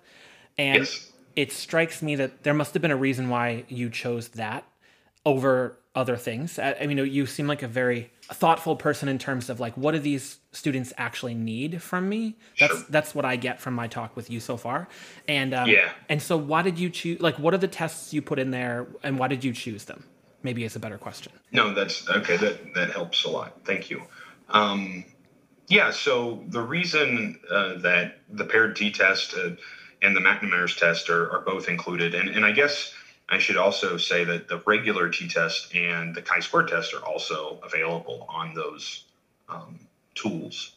[0.57, 1.11] and yes.
[1.35, 4.63] it strikes me that there must have been a reason why you chose that
[5.25, 6.57] over other things.
[6.57, 9.91] I, I mean, you seem like a very thoughtful person in terms of like what
[9.91, 12.35] do these students actually need from me?
[12.59, 12.85] That's sure.
[12.89, 14.87] that's what i get from my talk with you so far.
[15.27, 15.91] And um, yeah.
[16.09, 18.87] and so why did you choose like what are the tests you put in there
[19.03, 20.03] and why did you choose them?
[20.43, 21.31] Maybe is a better question.
[21.51, 23.65] No that's okay that that helps a lot.
[23.65, 24.03] Thank you.
[24.49, 25.05] Um,
[25.67, 29.51] yeah so the reason uh, that the paired t-test uh,
[30.01, 32.93] and the McNemar's test are, are both included and, and i guess
[33.31, 38.25] I should also say that the regular t-test and the chi-square test are also available
[38.29, 39.03] on those
[39.47, 39.79] um,
[40.15, 40.73] tools.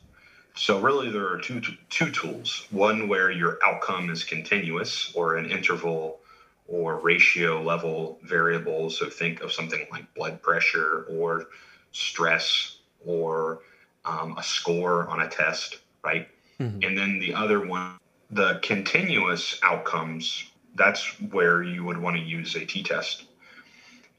[0.54, 2.66] So really, there are two two tools.
[2.70, 6.20] One where your outcome is continuous, or an interval
[6.68, 8.90] or ratio level variable.
[8.90, 11.48] So think of something like blood pressure or
[11.92, 13.60] stress or
[14.04, 16.28] um, a score on a test, right?
[16.60, 16.82] Mm-hmm.
[16.82, 17.98] And then the other one,
[18.30, 23.24] the continuous outcomes that's where you would want to use a t-test.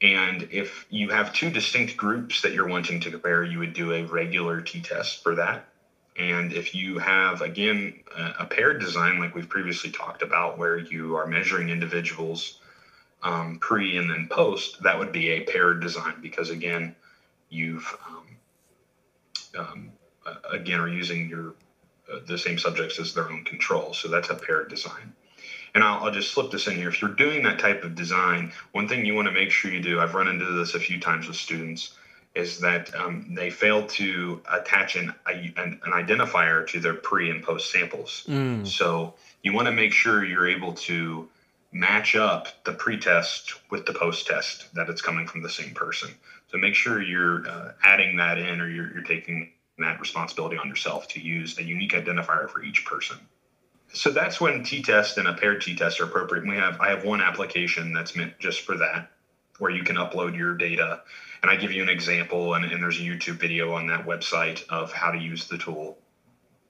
[0.00, 3.92] And if you have two distinct groups that you're wanting to compare, you would do
[3.92, 5.66] a regular t-test for that.
[6.16, 11.16] And if you have, again, a paired design like we've previously talked about, where you
[11.16, 12.60] are measuring individuals
[13.22, 16.94] um, pre and then post, that would be a paired design because, again,
[17.48, 18.26] you've, um,
[19.58, 19.92] um,
[20.48, 21.54] again, are using your
[22.12, 23.92] uh, the same subjects as their own control.
[23.92, 25.14] So that's a paired design
[25.74, 26.88] and I'll, I'll, just slip this in here.
[26.88, 29.80] If you're doing that type of design, one thing you want to make sure you
[29.80, 31.94] do, I've run into this a few times with students,
[32.34, 37.42] is that um, they fail to attach an, an, an, identifier to their pre and
[37.42, 38.24] post samples.
[38.28, 38.66] Mm.
[38.66, 41.28] So you want to make sure you're able to
[41.72, 46.10] match up the pre-test with the post-test that it's coming from the same person.
[46.48, 50.68] So make sure you're uh, adding that in or you're, you're taking that responsibility on
[50.68, 53.18] yourself to use a unique identifier for each person
[53.94, 56.42] so that's when t-test and a paired t-test are appropriate.
[56.42, 59.10] And we have I have one application that's meant just for that,
[59.58, 61.02] where you can upload your data.
[61.42, 64.66] And I give you an example, and, and there's a YouTube video on that website
[64.68, 65.98] of how to use the tool.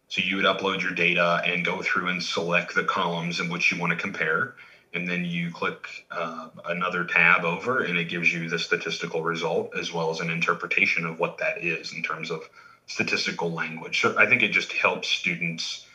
[0.08, 3.72] So you would upload your data and go through and select the columns in which
[3.72, 4.54] you want to compare.
[4.92, 9.76] And then you click uh, another tab over, and it gives you the statistical result
[9.76, 12.48] as well as an interpretation of what that is in terms of
[12.86, 14.00] statistical language.
[14.00, 15.86] So I think it just helps students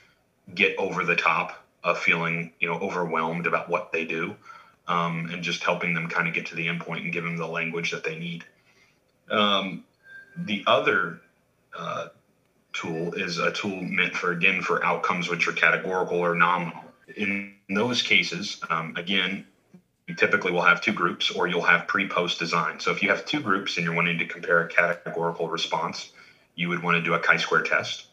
[0.55, 4.35] get over the top of feeling you know overwhelmed about what they do
[4.87, 7.37] um, and just helping them kind of get to the end point and give them
[7.37, 8.43] the language that they need.
[9.29, 9.83] Um,
[10.35, 11.21] the other
[11.77, 12.07] uh,
[12.73, 16.83] tool is a tool meant for again for outcomes which are categorical or nominal.
[17.15, 19.45] In those cases um, again
[20.07, 22.79] you typically will have two groups or you'll have pre-post design.
[22.79, 26.11] So if you have two groups and you're wanting to compare a categorical response
[26.55, 28.08] you would want to do a chi-square test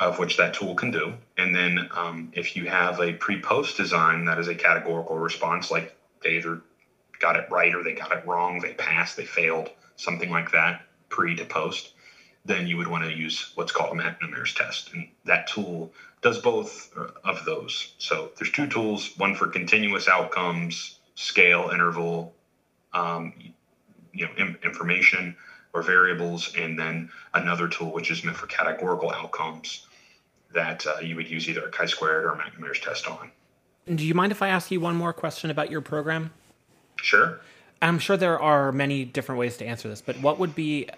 [0.00, 1.14] of which that tool can do.
[1.36, 5.96] And then um, if you have a pre-post design that is a categorical response, like
[6.22, 6.62] they either
[7.18, 10.82] got it right or they got it wrong, they passed, they failed, something like that,
[11.08, 11.92] pre to post,
[12.44, 14.92] then you would want to use what's called a McNemar's test.
[14.92, 17.94] And that tool does both uh, of those.
[17.98, 22.34] So there's two tools, one for continuous outcomes, scale, interval,
[22.92, 23.32] um,
[24.12, 25.36] you know, information
[25.72, 29.86] or variables, and then another tool which is meant for categorical outcomes
[30.54, 33.30] that uh, you would use either a chi-squared or a McNemar's test on.
[33.94, 36.30] Do you mind if I ask you one more question about your program?
[36.96, 37.40] Sure.
[37.80, 40.88] I'm sure there are many different ways to answer this, but what would be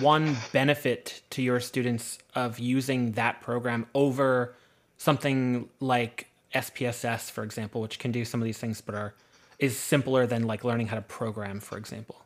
[0.00, 4.54] one benefit to your students of using that program over
[4.96, 9.14] something like SPSS, for example, which can do some of these things but are
[9.58, 12.24] is simpler than like learning how to program, for example?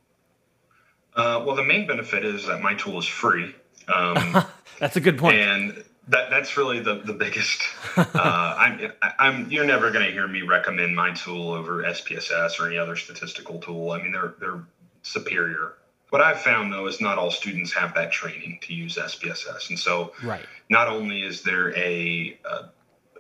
[1.15, 3.55] Uh, well, the main benefit is that my tool is free.
[3.89, 4.45] Um,
[4.79, 5.37] That's a good point.
[5.37, 7.63] And that that's really the the biggest.
[7.97, 12.67] Uh, I'm I'm you're never going to hear me recommend my tool over SPSS or
[12.67, 13.93] any other statistical tool.
[13.93, 14.65] I mean they're they're
[15.03, 15.75] superior.
[16.11, 19.79] What I've found though is not all students have that training to use SPSS, and
[19.79, 20.45] so right.
[20.69, 22.69] not only is there a, a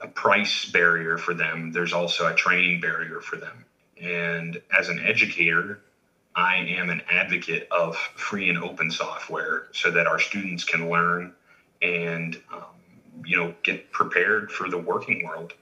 [0.04, 1.72] a price barrier for them.
[1.72, 3.64] There's also a training barrier for them.
[4.00, 5.80] And as an educator,
[6.36, 11.32] I am an advocate of free and open software so that our students can learn
[11.80, 12.62] and um,
[13.24, 15.52] you know get prepared for the working world.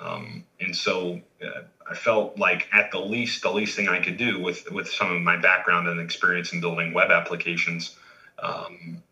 [0.00, 4.16] Um, and so uh, I felt like at the least the least thing I could
[4.16, 7.96] do with with some of my background and experience in building web applications,
[8.40, 9.02] um,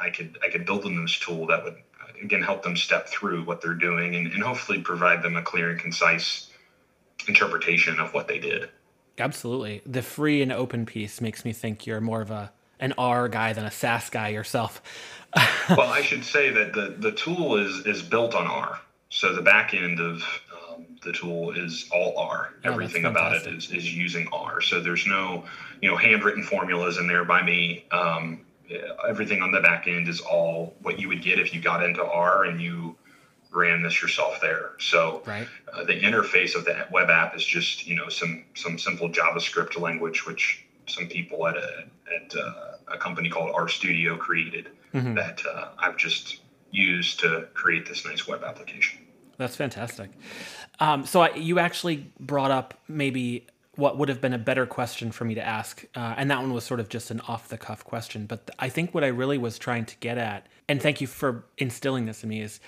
[0.00, 1.76] I could I could build them this tool that would
[2.22, 5.70] again help them step through what they're doing and, and hopefully provide them a clear
[5.70, 6.50] and concise
[7.28, 8.68] interpretation of what they did.
[9.18, 9.82] Absolutely.
[9.86, 13.52] The free and open piece makes me think you're more of a an R guy
[13.52, 14.82] than a SAS guy yourself.
[15.70, 18.80] well, I should say that the, the tool is is built on R.
[19.08, 22.54] So the back end of um, the tool is all R.
[22.64, 24.60] Oh, Everything about it is, is using R.
[24.60, 25.44] So there's no,
[25.80, 27.86] you know, handwritten formulas in there by me.
[27.92, 28.42] Um,
[29.08, 32.04] everything on the back end is all what you would get if you got into
[32.04, 32.96] R and you
[33.56, 34.72] ran this yourself there.
[34.78, 35.48] So right.
[35.72, 39.80] uh, the interface of the web app is just you know some some simple JavaScript
[39.80, 41.84] language which some people at a
[42.14, 45.14] at uh, a company called RStudio created mm-hmm.
[45.14, 46.40] that uh, I've just
[46.70, 49.00] used to create this nice web application.
[49.38, 50.10] That's fantastic.
[50.78, 53.46] Um, so I, you actually brought up maybe
[53.76, 56.52] what would have been a better question for me to ask, uh, and that one
[56.52, 58.26] was sort of just an off the cuff question.
[58.26, 61.44] But I think what I really was trying to get at, and thank you for
[61.58, 62.60] instilling this in me, is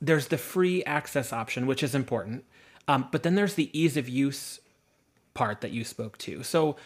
[0.00, 2.44] there's the free access option, which is important,
[2.88, 4.60] um, but then there's the ease of use
[5.34, 6.42] part that you spoke to.
[6.42, 6.76] So,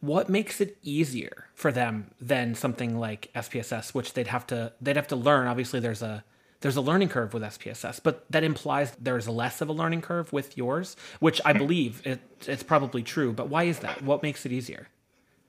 [0.00, 4.96] what makes it easier for them than something like SPSS, which they'd have to they'd
[4.96, 5.46] have to learn?
[5.46, 6.24] Obviously, there's a
[6.60, 10.32] there's a learning curve with SPSS, but that implies there's less of a learning curve
[10.32, 13.32] with yours, which I believe it, it's probably true.
[13.32, 14.02] But why is that?
[14.02, 14.88] What makes it easier?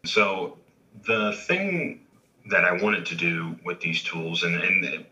[0.05, 0.57] So
[1.05, 2.01] the thing
[2.49, 5.05] that I wanted to do with these tools, and, and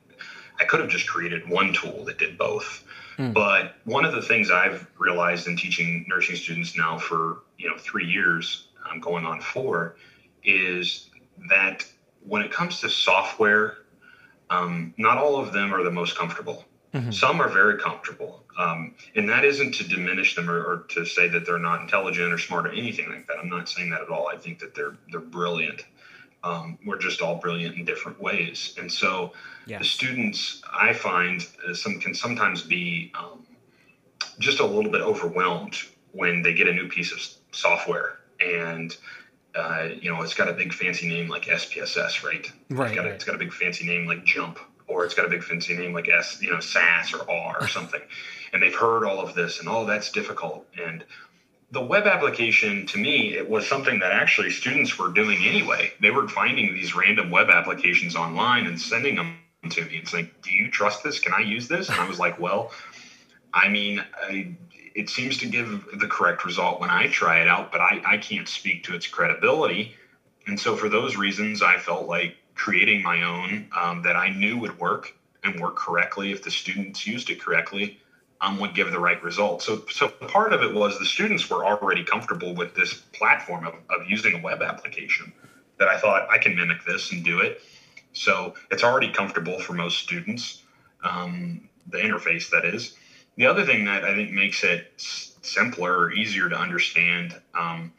[0.60, 2.84] I could have just created one tool that did both.
[3.18, 3.34] Mm.
[3.34, 7.78] But one of the things I've realized in teaching nursing students now for you know
[7.78, 9.95] three years, I'm going on four,
[10.43, 11.10] is
[11.49, 11.86] that
[12.22, 13.78] when it comes to software,
[14.49, 16.66] um, not all of them are the most comfortable.
[16.93, 17.12] Mm-hmm.
[17.12, 21.28] Some are very comfortable, um, and that isn't to diminish them or, or, to say
[21.28, 23.38] that they're not intelligent or smart or anything like that.
[23.38, 24.30] I'm not saying that at all.
[24.30, 25.84] I think that they're they're brilliant.
[26.46, 29.34] Um, we're just all brilliant in different ways, and so
[29.66, 29.80] yes.
[29.80, 33.46] the students I find uh, some can sometimes be um,
[34.39, 35.76] just a little bit overwhelmed
[36.12, 37.20] when they get a new piece of
[37.52, 38.96] software and
[39.56, 42.52] uh, you know, it's got a big fancy name like SPSS, right?
[42.70, 42.88] Right.
[42.88, 43.16] It's got, a, right.
[43.16, 45.93] it's got a big fancy name like JMP, or it's got a big fancy name
[45.93, 48.02] like S, you know, SAS or R or something.
[48.52, 50.68] and they've heard all of this, and oh, that's difficult.
[50.78, 51.04] And
[51.76, 55.91] the web application, to me, it was something that actually students were doing anyway.
[55.99, 59.38] They were finding these random web applications online and sending them
[59.71, 59.97] to me.
[59.97, 61.19] It's like, do you trust this?
[61.19, 61.89] Can I use this?
[61.89, 62.71] And I was like, well,
[63.53, 64.55] I mean, I
[64.95, 68.17] it seems to give the correct result when I try it out, but I, I
[68.19, 69.95] can't speak to its credibility.
[70.47, 74.57] And so, for those reasons, I felt like creating my own um, that I knew
[74.59, 75.13] would work
[75.43, 77.99] and work correctly if the students used it correctly
[78.41, 79.61] um, would give the right result.
[79.61, 83.73] So, so part of it was the students were already comfortable with this platform of,
[83.89, 85.31] of using a web application
[85.77, 87.61] that I thought I can mimic this and do it.
[88.13, 90.63] So it's already comfortable for most students,
[91.03, 92.95] um, the interface that is.
[93.36, 97.91] The other thing that I think makes it simpler or easier to understand um,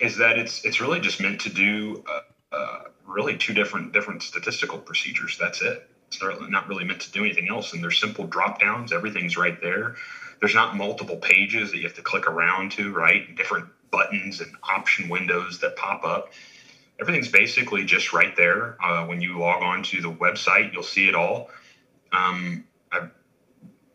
[0.00, 4.22] is that it's it's really just meant to do uh, uh, really two different different
[4.22, 5.38] statistical procedures.
[5.38, 5.88] That's it.
[6.08, 7.72] It's not really meant to do anything else.
[7.72, 8.92] And there's simple drop downs.
[8.92, 9.96] Everything's right there.
[10.40, 13.36] There's not multiple pages that you have to click around to, right?
[13.36, 16.32] Different buttons and option windows that pop up.
[17.00, 18.76] Everything's basically just right there.
[18.82, 21.50] Uh, when you log on to the website, you'll see it all.
[22.12, 23.08] Um, I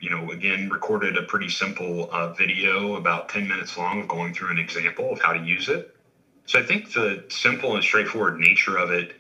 [0.04, 4.34] you know, again, recorded a pretty simple uh, video about 10 minutes long of going
[4.34, 5.96] through an example of how to use it.
[6.46, 9.14] So I think the simple and straightforward nature of it,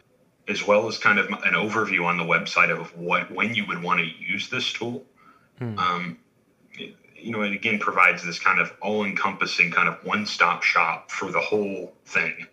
[0.47, 3.81] as well as kind of an overview on the website of what when you would
[3.81, 5.03] want to use this tool,
[5.57, 5.77] hmm.
[5.79, 6.17] um,
[6.73, 11.31] it, you know, it again provides this kind of all-encompassing kind of one-stop shop for
[11.31, 12.47] the whole thing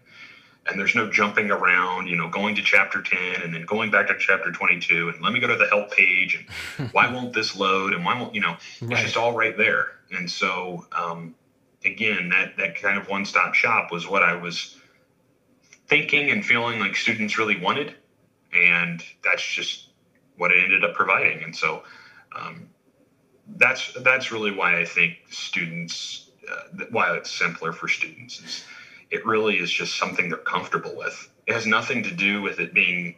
[0.70, 4.08] and there's no jumping around, you know, going to chapter 10 and then going back
[4.08, 6.46] to chapter 22 and let me go to the help page
[6.78, 8.92] and why won't this load and why won't, you know, right.
[8.92, 9.92] it's just all right there.
[10.12, 11.34] And so, um,
[11.84, 14.76] again, that, that kind of one stop shop was what I was
[15.90, 17.94] thinking and feeling like students really wanted.
[18.54, 19.90] And that's just
[20.38, 21.44] what it ended up providing.
[21.44, 21.82] And so,
[22.34, 22.70] um,
[23.56, 28.64] that's, that's really why I think students, uh, why it's simpler for students is,
[29.10, 31.28] it really is just something they're comfortable with.
[31.46, 33.16] It has nothing to do with it being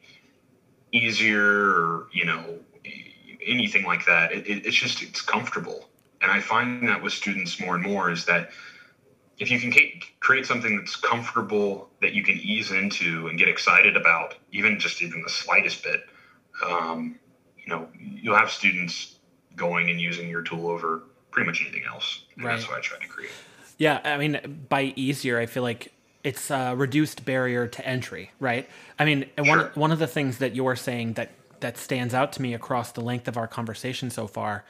[0.90, 2.58] easier or, you know,
[3.44, 4.32] anything like that.
[4.32, 5.88] It, it, it's just it's comfortable,
[6.20, 8.50] and I find that with students more and more is that
[9.42, 9.72] if you can
[10.20, 15.02] create something that's comfortable that you can ease into and get excited about, even just
[15.02, 16.00] even the slightest bit,
[16.64, 17.18] um,
[17.58, 19.18] you know, you'll have students
[19.56, 22.22] going and using your tool over pretty much anything else.
[22.36, 22.54] And right.
[22.54, 23.32] That's what I try to create.
[23.78, 28.68] Yeah, I mean, by easier, I feel like it's a reduced barrier to entry, right?
[28.96, 29.46] I mean, sure.
[29.46, 32.92] one one of the things that you're saying that that stands out to me across
[32.92, 34.64] the length of our conversation so far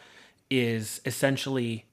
[0.50, 1.84] is essentially,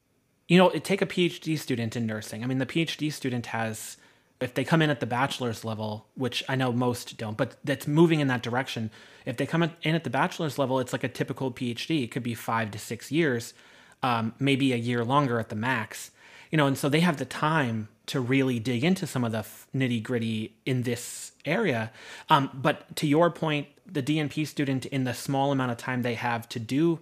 [0.50, 2.43] you know, take a PhD student in nursing.
[2.43, 3.95] I mean, the PhD student has
[4.41, 7.88] if they come in at the bachelor's level, which I know most don't, but that's
[7.88, 8.89] moving in that direction.
[9.26, 12.04] If they come in at the bachelor's level, it's like a typical PhD.
[12.04, 13.54] It could be five to six years,
[14.02, 16.12] um, maybe a year longer at the max.
[16.52, 19.45] You know, and so they have the time to really dig into some of the
[19.76, 21.91] nitty gritty in this area.
[22.30, 26.16] Um, but to your point, the DNP student, in the small amount of time they
[26.16, 27.00] have to do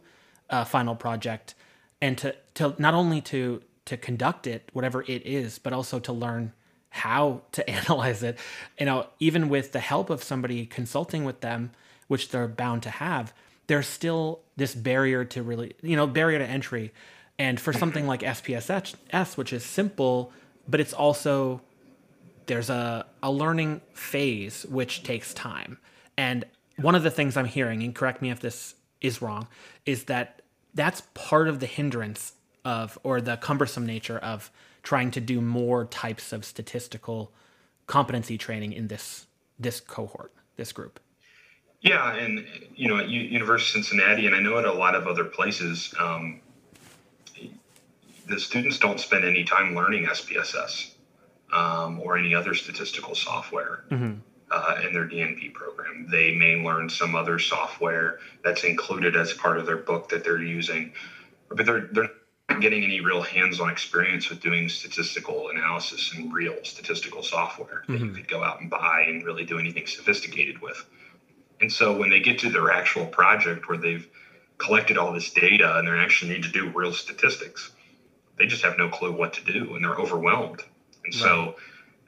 [0.49, 1.53] a final project,
[2.01, 6.11] and to to not only to to conduct it, whatever it is, but also to
[6.11, 6.51] learn
[6.89, 8.37] how to analyze it.
[8.79, 11.71] You know, even with the help of somebody consulting with them,
[12.07, 13.33] which they're bound to have,
[13.67, 16.93] there's still this barrier to really, you know, barrier to entry.
[17.39, 17.79] And for mm-hmm.
[17.79, 20.31] something like SPSS, which is simple,
[20.67, 21.61] but it's also
[22.47, 25.77] there's a, a learning phase which takes time.
[26.17, 26.45] And
[26.77, 29.47] one of the things I'm hearing, and correct me if this is wrong,
[29.85, 30.36] is that
[30.73, 34.51] that's part of the hindrance of or the cumbersome nature of
[34.83, 37.31] trying to do more types of statistical
[37.87, 39.25] competency training in this
[39.59, 40.99] this cohort, this group.
[41.81, 42.45] Yeah, and
[42.75, 45.23] you know, at U- University of Cincinnati, and I know at a lot of other
[45.23, 46.41] places, um,
[48.27, 50.91] the students don't spend any time learning SPSS
[51.53, 53.83] um, or any other statistical software.
[53.89, 54.19] Mm-hmm.
[54.49, 56.07] Uh, in their DNP program.
[56.09, 60.41] They may learn some other software that's included as part of their book that they're
[60.41, 60.93] using,
[61.49, 62.09] but they're they're
[62.61, 68.05] getting any real hands-on experience with doing statistical analysis and real statistical software that mm-hmm.
[68.05, 70.85] you could go out and buy and really do anything sophisticated with.
[71.59, 74.07] And so when they get to their actual project where they've
[74.57, 77.71] collected all this data and they actually need to do real statistics,
[78.37, 80.63] they just have no clue what to do and they're overwhelmed.
[81.03, 81.21] And right.
[81.21, 81.55] so,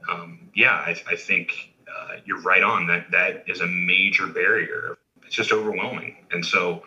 [0.10, 1.69] um, yeah, I, I think
[2.10, 3.12] uh, you're right on that.
[3.12, 4.98] That is a major barrier.
[5.26, 6.26] It's just overwhelming.
[6.32, 6.84] And so,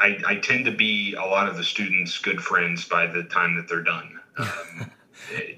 [0.00, 3.54] I, I tend to be a lot of the students' good friends by the time
[3.56, 4.20] that they're done.
[4.40, 4.90] Um,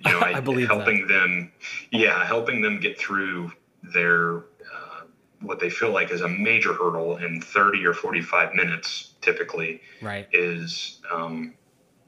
[0.04, 1.12] you know, I, I believe helping that.
[1.12, 1.52] them,
[1.92, 3.52] yeah, helping them get through
[3.82, 5.02] their uh,
[5.40, 10.26] what they feel like is a major hurdle in 30 or 45 minutes, typically, right,
[10.32, 11.54] is um,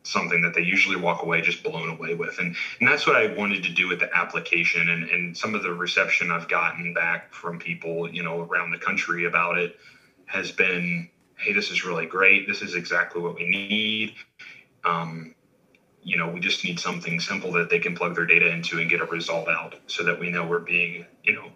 [0.05, 3.34] something that they usually walk away just blown away with, and and that's what I
[3.34, 7.34] wanted to do with the application, and and some of the reception I've gotten back
[7.34, 9.76] from people, you know, around the country about it
[10.26, 12.46] has been hey, this is really great.
[12.46, 14.14] This is exactly what we need.
[14.84, 15.34] Um,
[16.02, 18.90] you know, we just need something simple that they can plug their data into and
[18.90, 21.50] get a result out so that we know we're being, you know,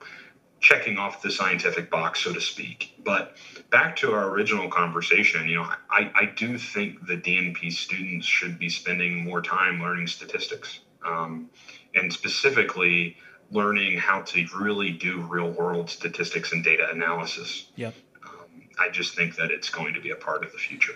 [0.60, 2.94] checking off the scientific box, so to speak.
[3.04, 3.36] But
[3.70, 8.58] back to our original conversation, you know, I, I do think the DNP students should
[8.58, 11.48] be spending more time learning statistics um,
[11.94, 13.16] and specifically
[13.50, 17.70] learning how to really do real world statistics and data analysis.
[17.76, 17.94] Yep.
[18.80, 20.94] I just think that it's going to be a part of the future.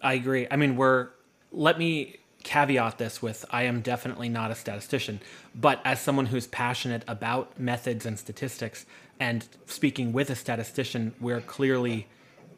[0.00, 0.46] I agree.
[0.50, 1.10] I mean, we're
[1.50, 5.20] let me caveat this with I am definitely not a statistician,
[5.54, 8.86] but as someone who's passionate about methods and statistics
[9.20, 12.06] and speaking with a statistician, we're clearly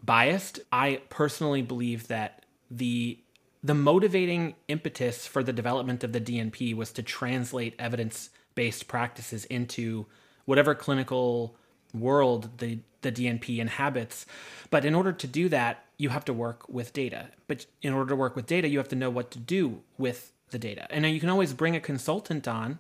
[0.04, 0.60] biased.
[0.72, 3.18] I personally believe that the
[3.62, 10.06] the motivating impetus for the development of the DNP was to translate evidence-based practices into
[10.46, 11.54] whatever clinical
[11.92, 14.24] world the, the DNP inhabits.
[14.70, 17.28] But in order to do that, you have to work with data.
[17.46, 20.32] But in order to work with data, you have to know what to do with
[20.50, 20.86] the data.
[20.88, 22.78] And you can always bring a consultant on,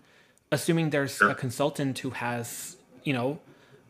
[0.50, 1.28] assuming there's sure.
[1.28, 3.38] a consultant who has, you know,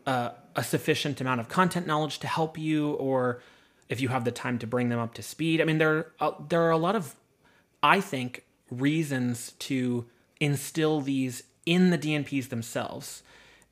[0.05, 3.41] uh, a sufficient amount of content knowledge to help you, or
[3.87, 5.61] if you have the time to bring them up to speed.
[5.61, 7.15] I mean, there uh, there are a lot of,
[7.81, 10.07] I think, reasons to
[10.41, 13.23] instill these in the DNPs themselves.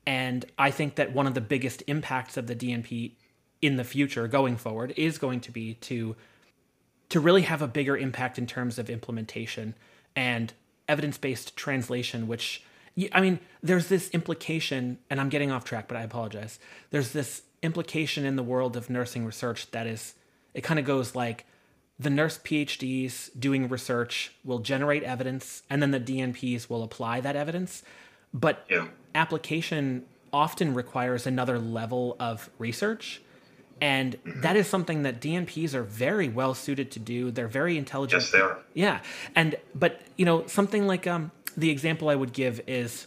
[0.06, 3.12] And I think that one of the biggest impacts of the DNP
[3.62, 6.16] in the future going forward is going to be to
[7.08, 9.74] to really have a bigger impact in terms of implementation
[10.14, 10.52] and
[10.88, 12.62] evidence-based translation which
[13.12, 16.58] I mean there's this implication and I'm getting off track but I apologize.
[16.90, 20.14] There's this implication in the world of nursing research that is
[20.54, 21.46] it kind of goes like
[21.98, 27.36] the nurse PhDs doing research will generate evidence and then the DNPs will apply that
[27.36, 27.82] evidence.
[28.32, 28.88] But yeah.
[29.14, 33.20] application often requires another level of research.
[33.80, 37.30] And that is something that DNPs are very well suited to do.
[37.30, 38.22] They're very intelligent.
[38.22, 38.58] Yes, they are.
[38.74, 39.00] Yeah.
[39.34, 43.06] And, but, you know, something like um, the example I would give is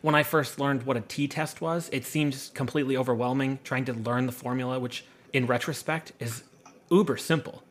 [0.00, 3.92] when I first learned what a t test was, it seemed completely overwhelming trying to
[3.92, 6.42] learn the formula, which in retrospect is
[6.90, 7.62] uber simple.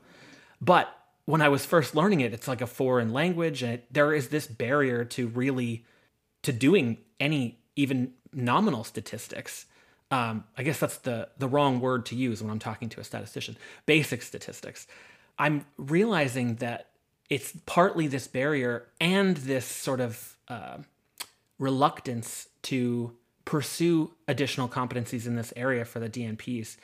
[0.62, 4.14] But when I was first learning it, it's like a foreign language, and it, there
[4.14, 5.86] is this barrier to really
[6.44, 9.66] to doing any even nominal statistics.
[10.12, 13.04] Um, I guess that's the the wrong word to use when I'm talking to a
[13.04, 13.58] statistician.
[13.86, 14.88] Basic statistics.
[15.40, 16.88] I'm realizing that
[17.30, 20.78] it's partly this barrier and this sort of uh,
[21.58, 26.76] reluctance to pursue additional competencies in this area for the DNPs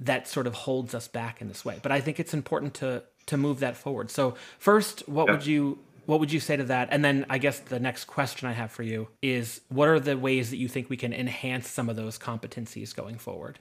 [0.00, 1.78] that sort of holds us back in this way.
[1.82, 4.10] But I think it's important to to move that forward.
[4.10, 5.32] So first, what yeah.
[5.32, 5.78] would you
[6.12, 6.88] what would you say to that?
[6.90, 10.18] And then I guess the next question I have for you is what are the
[10.18, 13.60] ways that you think we can enhance some of those competencies going forward?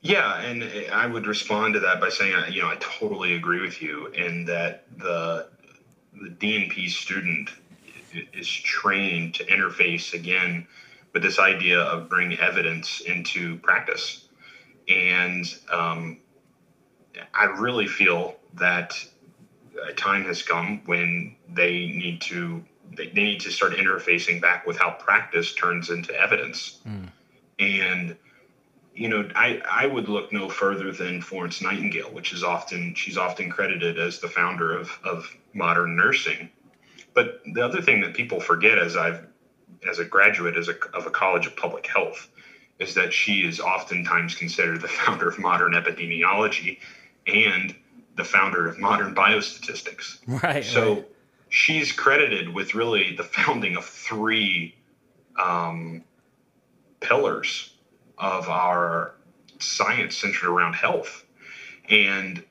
[0.00, 3.80] Yeah, and I would respond to that by saying, you know, I totally agree with
[3.80, 5.50] you in that the
[6.20, 7.50] the DNP student
[8.32, 10.66] is trained to interface again
[11.12, 14.26] with this idea of bringing evidence into practice.
[14.88, 16.18] And um,
[17.32, 18.96] I really feel that
[19.88, 22.64] a time has come when they need to
[22.96, 26.80] they, they need to start interfacing back with how practice turns into evidence.
[26.86, 27.08] Mm.
[27.58, 28.16] And
[28.94, 33.16] you know, I, I would look no further than Florence Nightingale, which is often she's
[33.16, 36.50] often credited as the founder of, of modern nursing.
[37.14, 39.26] But the other thing that people forget as I've
[39.88, 42.28] as a graduate as a, of a college of public health
[42.78, 46.78] is that she is oftentimes considered the founder of modern epidemiology
[47.26, 47.74] and
[48.16, 50.18] the founder of modern biostatistics.
[50.26, 50.64] Right.
[50.64, 51.08] So right.
[51.48, 54.74] she's credited with really the founding of three
[55.42, 56.04] um,
[57.00, 57.74] pillars
[58.18, 59.14] of our
[59.58, 61.24] science centered around health.
[61.88, 62.42] And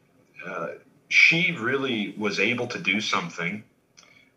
[0.45, 0.68] uh,
[1.09, 3.64] she really was able to do something.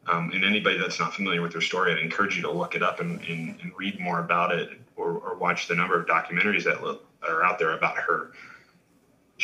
[0.07, 2.83] Um, and anybody that's not familiar with her story, I'd encourage you to look it
[2.83, 6.65] up and, and, and read more about it or, or, watch the number of documentaries
[6.65, 6.79] that
[7.27, 8.33] are out there about her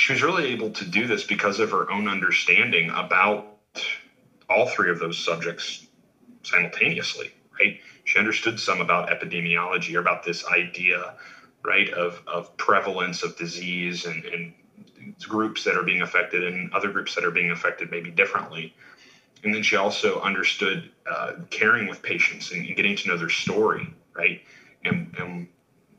[0.01, 3.59] she was really able to do this because of her own understanding about
[4.49, 5.87] all three of those subjects
[6.43, 7.31] simultaneously,
[7.61, 7.79] right?
[8.05, 11.17] She understood some about epidemiology or about this idea,
[11.63, 14.55] right, of, of prevalence of disease and, and
[15.29, 18.75] groups that are being affected and other groups that are being affected maybe differently.
[19.45, 23.29] And then she also understood uh, caring with patients and, and, getting to know their
[23.29, 24.41] story, right,
[24.83, 25.49] and, and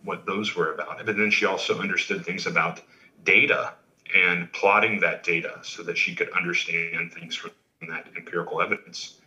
[0.03, 1.05] what those were about.
[1.05, 2.81] But then she also understood things about
[3.23, 3.73] data
[4.15, 7.51] and plotting that data so that she could understand things from
[7.89, 9.19] that empirical evidence.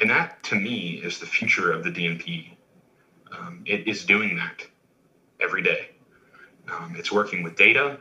[0.00, 2.56] And that, to me, is the future of the DNP.
[3.32, 4.66] Um, it is doing that
[5.40, 5.90] every day.
[6.68, 7.98] Um, it's working with data,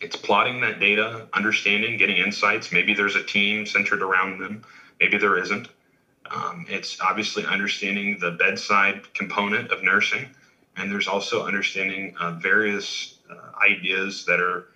[0.00, 2.70] it's plotting that data, understanding, getting insights.
[2.70, 4.62] Maybe there's a team centered around them,
[5.00, 5.68] maybe there isn't.
[6.30, 10.28] Um, it's obviously understanding the bedside component of nursing,
[10.76, 14.68] and there's also understanding uh, various uh, ideas that are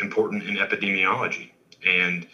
[0.00, 1.50] important in epidemiology.
[1.86, 2.26] And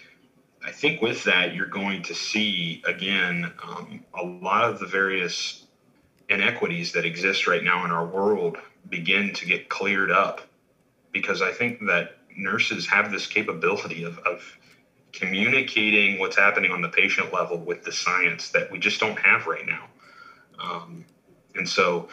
[0.65, 5.67] I think with that, you're going to see again um, a lot of the various
[6.29, 10.43] inequities that exist right now in our world begin to get cleared up
[11.13, 14.43] because I think that nurses have this capability of, of
[15.13, 19.47] communicating what's happening on the patient level with the science that we just don't have
[19.47, 19.85] right now.
[20.59, 21.05] Um,
[21.55, 22.09] and so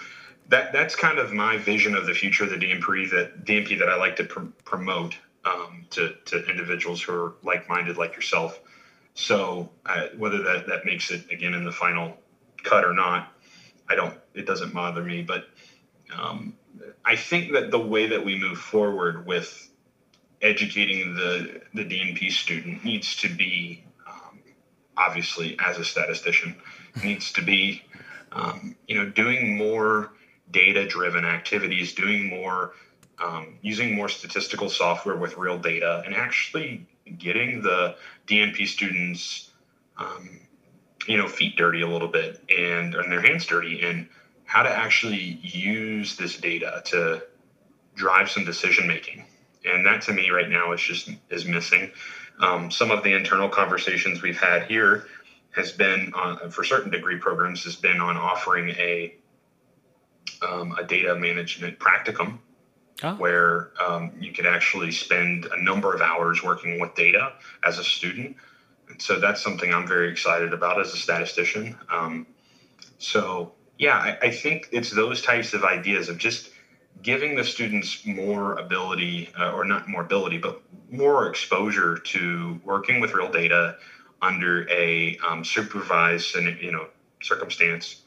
[0.49, 3.89] that that's kind of my vision of the future of the DMP that DNP that
[3.89, 8.59] I like to pr- promote um, to, to individuals who are like-minded like yourself.
[9.13, 12.17] So uh, whether that, that makes it again in the final
[12.63, 13.31] cut or not,
[13.89, 15.47] I don't, it doesn't bother me, but
[16.15, 16.53] um,
[17.03, 19.69] I think that the way that we move forward with
[20.41, 24.39] educating the, the DNP student needs to be, um,
[24.97, 26.55] obviously as a statistician,
[27.03, 27.83] needs to be,
[28.31, 30.11] um, you know, doing more
[30.51, 32.73] data driven activities, doing more
[33.23, 36.85] um, using more statistical software with real data and actually
[37.17, 37.95] getting the
[38.27, 39.51] DNP students,
[39.97, 40.41] um,
[41.07, 44.07] you know, feet dirty a little bit and, and their hands dirty and
[44.45, 47.23] how to actually use this data to
[47.95, 49.25] drive some decision making.
[49.63, 51.91] And that to me right now is just is missing.
[52.39, 55.05] Um, some of the internal conversations we've had here
[55.51, 59.15] has been on, for certain degree programs has been on offering a
[60.41, 62.39] um, a data management practicum
[63.03, 63.15] oh.
[63.15, 67.83] where um, you could actually spend a number of hours working with data as a
[67.83, 68.35] student.
[68.89, 71.75] And so that's something I'm very excited about as a statistician.
[71.91, 72.27] Um,
[72.97, 76.51] so, yeah, I, I, think it's those types of ideas of just
[77.01, 82.99] giving the students more ability, uh, or not more ability, but more exposure to working
[82.99, 83.77] with real data
[84.21, 86.87] under a um, supervised and you know
[87.21, 88.01] circumstance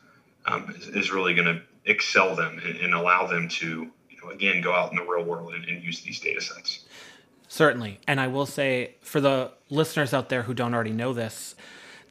[0.46, 4.30] um, is, is, really going to excel them and, and, allow them to you know
[4.30, 6.84] again go out in the real world and, and use these data sets.
[7.48, 11.54] Certainly, and I will say for the listeners out there who don't already know this,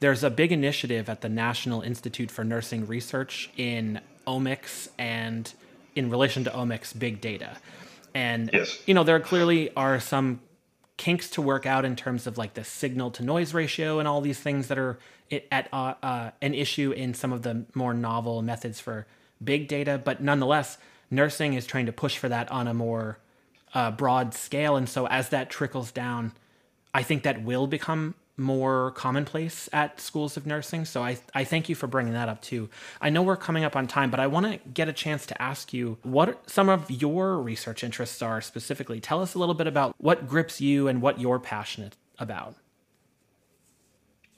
[0.00, 5.52] there's a big initiative at the National Institute for Nursing Research in omics and
[5.94, 7.56] in relation to omics big data.
[8.14, 8.82] And yes.
[8.86, 10.40] you know, there clearly are some
[10.96, 14.20] kinks to work out in terms of like the signal to noise ratio and all
[14.20, 14.98] these things that are
[15.52, 19.06] at uh, uh, an issue in some of the more novel methods for
[19.42, 20.00] big data.
[20.02, 20.78] But nonetheless,
[21.10, 23.18] nursing is trying to push for that on a more
[23.74, 24.76] uh, broad scale.
[24.76, 26.32] And so as that trickles down,
[26.94, 30.84] I think that will become more commonplace at schools of nursing.
[30.84, 32.70] So I, I thank you for bringing that up too.
[33.00, 35.42] I know we're coming up on time, but I want to get a chance to
[35.42, 39.00] ask you what some of your research interests are specifically.
[39.00, 42.54] Tell us a little bit about what grips you and what you're passionate about.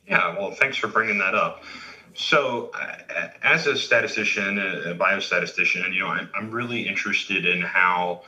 [0.08, 1.62] Yeah, well, thanks for bringing that up.
[2.14, 8.22] So, uh, as a statistician, a biostatistician, you know, I'm, I'm really interested in how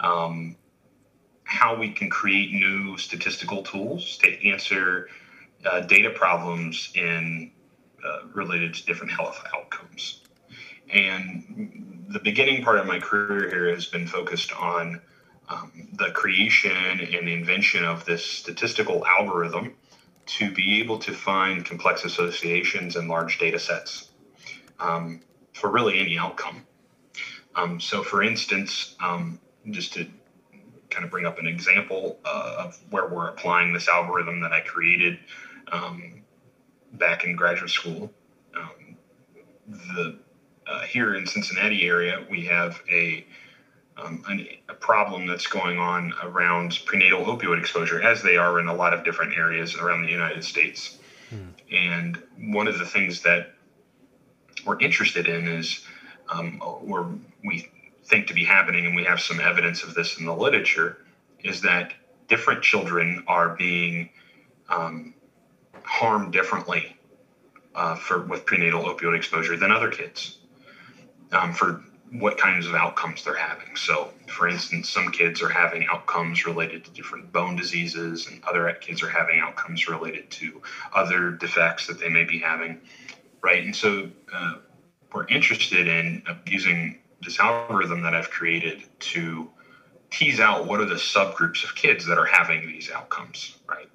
[0.00, 0.56] um,
[1.44, 5.08] how we can create new statistical tools to answer
[5.64, 7.50] uh, data problems in
[8.04, 10.22] uh, related to different health outcomes.
[10.90, 15.00] And the beginning part of my career here has been focused on
[15.48, 19.74] um, the creation and the invention of this statistical algorithm
[20.26, 24.10] to be able to find complex associations in large data sets
[24.80, 25.20] um,
[25.52, 26.66] for really any outcome.
[27.54, 29.38] Um, so, for instance, um,
[29.70, 30.06] just to
[30.90, 34.60] kind of bring up an example uh, of where we're applying this algorithm that I
[34.60, 35.18] created
[35.72, 36.22] um,
[36.92, 38.12] back in graduate school.
[38.54, 38.96] Um,
[39.68, 40.18] the
[40.66, 43.24] uh, here in Cincinnati area, we have a,
[43.96, 48.66] um, an, a problem that's going on around prenatal opioid exposure, as they are in
[48.66, 50.98] a lot of different areas around the United States.
[51.30, 51.48] Hmm.
[51.72, 53.54] And one of the things that
[54.64, 55.84] we're interested in is,
[56.28, 57.70] um, or we
[58.04, 61.04] think to be happening, and we have some evidence of this in the literature,
[61.42, 61.92] is that
[62.28, 64.10] different children are being
[64.68, 65.14] um,
[65.84, 66.96] harmed differently
[67.74, 70.38] uh, for with prenatal opioid exposure than other kids
[71.32, 73.76] um, for what kinds of outcomes they're having.
[73.76, 78.72] So, for instance, some kids are having outcomes related to different bone diseases, and other
[78.80, 80.62] kids are having outcomes related to
[80.94, 82.80] other defects that they may be having,
[83.42, 83.64] right?
[83.64, 84.54] And so, uh,
[85.12, 89.48] we're interested in uh, using this algorithm that I've created to
[90.10, 93.88] tease out what are the subgroups of kids that are having these outcomes, right?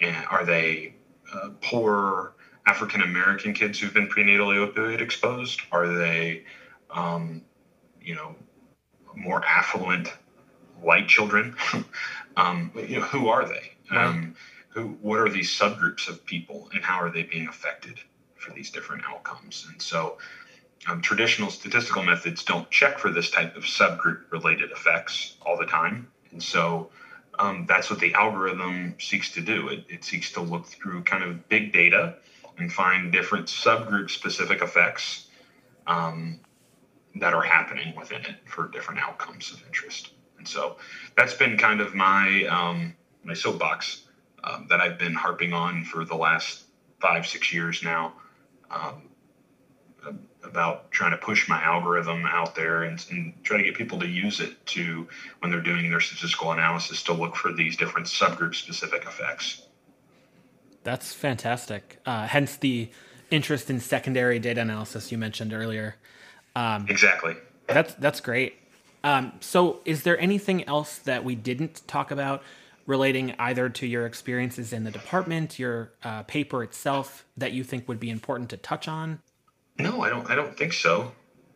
[0.00, 0.94] And are they
[1.32, 2.34] uh, poor
[2.66, 5.60] African American kids who've been prenatally opioid exposed?
[5.72, 6.44] Are they,
[6.90, 7.42] um,
[8.00, 8.34] you know,
[9.14, 10.12] more affluent
[10.80, 11.54] white children?
[12.36, 13.72] um, you know, who are they?
[13.90, 14.34] Um,
[14.68, 14.98] who?
[15.00, 17.98] What are these subgroups of people, and how are they being affected
[18.36, 19.66] for these different outcomes?
[19.70, 20.18] And so,
[20.88, 25.66] um, traditional statistical methods don't check for this type of subgroup related effects all the
[25.66, 26.08] time.
[26.30, 26.90] And so
[27.38, 29.68] um, that's what the algorithm seeks to do.
[29.68, 32.16] It, it, seeks to look through kind of big data
[32.58, 35.28] and find different subgroup specific effects
[35.86, 36.40] um,
[37.20, 40.10] that are happening within it for different outcomes of interest.
[40.38, 40.76] And so
[41.16, 42.94] that's been kind of my um,
[43.24, 44.02] my soapbox
[44.44, 46.64] um, that I've been harping on for the last
[47.00, 48.14] five six years now.
[48.70, 49.02] Um,
[50.46, 54.06] about trying to push my algorithm out there and, and try to get people to
[54.06, 55.06] use it to
[55.40, 59.62] when they're doing their statistical analysis to look for these different subgroup specific effects.
[60.84, 62.00] That's fantastic.
[62.06, 62.88] Uh, hence the
[63.30, 65.96] interest in secondary data analysis you mentioned earlier.
[66.56, 67.36] Um, exactly.
[67.68, 68.56] That's that's great.
[69.04, 72.42] Um, so, is there anything else that we didn't talk about
[72.86, 77.86] relating either to your experiences in the department, your uh, paper itself, that you think
[77.86, 79.20] would be important to touch on?
[79.78, 80.28] No, I don't.
[80.28, 81.12] I don't think so.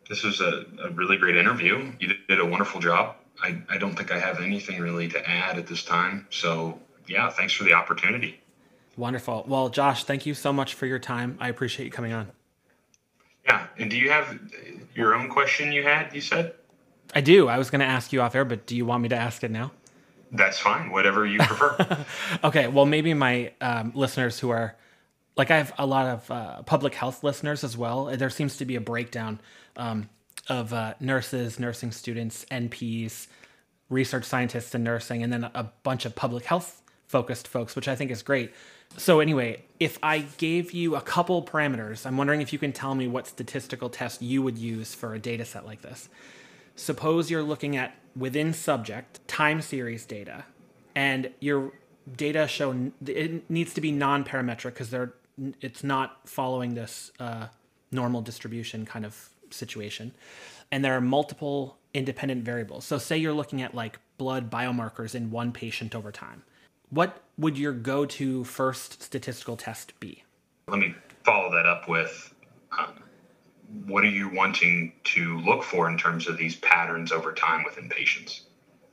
[0.07, 1.91] This was a, a really great interview.
[1.99, 3.15] You did a wonderful job.
[3.41, 6.27] I, I don't think I have anything really to add at this time.
[6.29, 8.39] So yeah, thanks for the opportunity.
[8.97, 9.45] Wonderful.
[9.47, 11.37] Well, Josh, thank you so much for your time.
[11.39, 12.31] I appreciate you coming on.
[13.45, 13.67] Yeah.
[13.77, 14.39] And do you have
[14.95, 16.53] your own question you had, you said?
[17.13, 17.47] I do.
[17.47, 19.43] I was going to ask you off air, but do you want me to ask
[19.43, 19.71] it now?
[20.31, 20.91] That's fine.
[20.91, 22.05] Whatever you prefer.
[22.43, 22.67] okay.
[22.67, 24.75] Well, maybe my um, listeners who are
[25.35, 28.05] like I have a lot of uh, public health listeners as well.
[28.05, 29.39] There seems to be a breakdown
[29.75, 30.09] um,
[30.47, 33.27] of uh, nurses, nursing students, NPs,
[33.89, 37.95] research scientists in nursing, and then a bunch of public health focused folks, which I
[37.95, 38.53] think is great.
[38.97, 42.93] So anyway, if I gave you a couple parameters, I'm wondering if you can tell
[42.93, 46.09] me what statistical test you would use for a data set like this.
[46.75, 50.45] suppose you're looking at within subject time series data,
[50.95, 51.71] and your
[52.17, 55.13] data show it needs to be non-parametric because they're
[55.61, 57.47] it's not following this uh,
[57.91, 60.11] normal distribution kind of situation,
[60.71, 62.85] and there are multiple independent variables.
[62.85, 66.43] So say you're looking at like blood biomarkers in one patient over time.
[66.91, 70.23] What would your go-to first statistical test be?
[70.67, 72.33] Let me follow that up with
[72.77, 72.93] um,
[73.85, 77.89] what are you wanting to look for in terms of these patterns over time within
[77.89, 78.41] patients?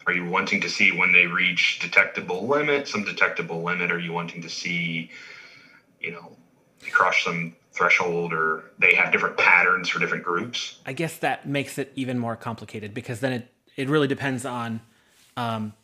[0.07, 3.90] Are you wanting to see when they reach detectable limit, some detectable limit?
[3.90, 5.11] Are you wanting to see,
[6.01, 6.36] you know,
[6.90, 10.78] cross some threshold or they have different patterns for different groups?
[10.86, 14.80] I guess that makes it even more complicated because then it, it really depends on
[15.36, 15.74] um,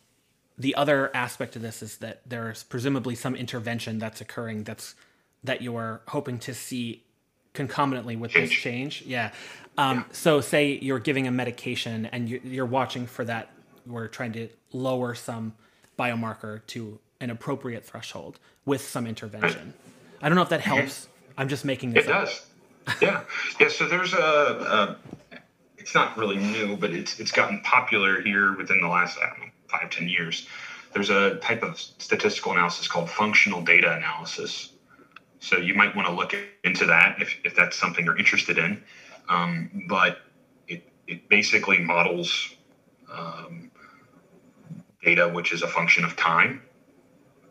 [0.57, 4.95] the other aspect of this is that there's presumably some intervention that's occurring that's
[5.43, 7.03] that you're hoping to see
[7.53, 8.49] concomitantly with change.
[8.49, 9.03] this change.
[9.03, 9.33] Yeah.
[9.77, 10.05] Um, yeah.
[10.13, 13.51] So, say you're giving a medication and you're watching for that.
[13.87, 15.55] We're trying to lower some
[15.99, 19.75] biomarker to an appropriate threshold with some intervention.
[20.23, 20.79] I don't know if that mm-hmm.
[20.79, 21.09] helps.
[21.37, 22.07] I'm just making this.
[22.07, 22.27] It up.
[22.27, 22.47] does.
[23.03, 23.23] yeah.
[23.61, 23.69] Yeah.
[23.69, 24.97] So there's a,
[25.33, 25.37] a,
[25.79, 29.41] It's not really new, but it's it's gotten popular here within the last I don't
[29.41, 30.49] know five ten years.
[30.93, 34.75] There's a type of statistical analysis called functional data analysis
[35.45, 36.35] so you might want to look
[36.65, 38.83] into that if, if that's something you're interested in.
[39.29, 40.23] Um, but
[40.69, 42.57] it, it basically models
[43.13, 43.71] um,
[45.03, 46.63] data, which is a function of time.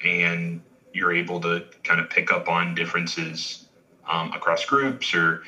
[0.03, 0.59] And
[0.91, 3.68] you're able to kind of pick up on differences
[4.09, 5.43] um, across groups or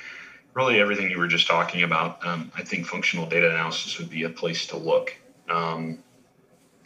[0.54, 2.24] really everything you were just talking about.
[2.24, 5.16] Um, I think functional data analysis would be a place to look.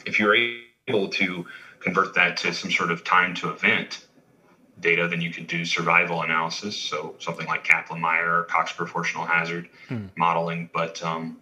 [0.09, 0.35] If you're
[0.87, 1.45] able to
[1.79, 4.05] convert that to some sort of time to event,
[4.79, 6.75] data, then you could do survival analysis.
[6.75, 10.07] So something like Kaplan-Meier or Cox proportional hazard hmm.
[10.17, 10.69] modeling.
[10.73, 11.37] But um,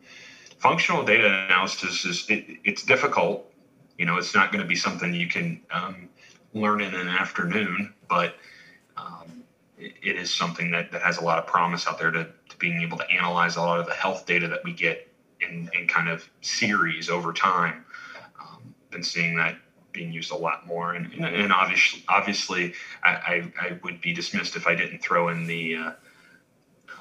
[0.59, 3.51] functional data analysis is it, it's difficult.
[3.97, 6.09] You know, it's not going to be something you can um,
[6.53, 8.35] learn in an afternoon, but
[8.95, 9.43] um,
[9.77, 12.57] it, it is something that, that has a lot of promise out there to, to
[12.57, 15.11] being able to analyze a lot of the health data that we get
[15.41, 17.85] in, in kind of series over time.
[18.97, 19.55] Been seeing that
[19.93, 20.93] being used a lot more.
[20.93, 22.73] And, and obviously, obviously,
[23.03, 25.91] I, I, I, would be dismissed if I didn't throw in the uh,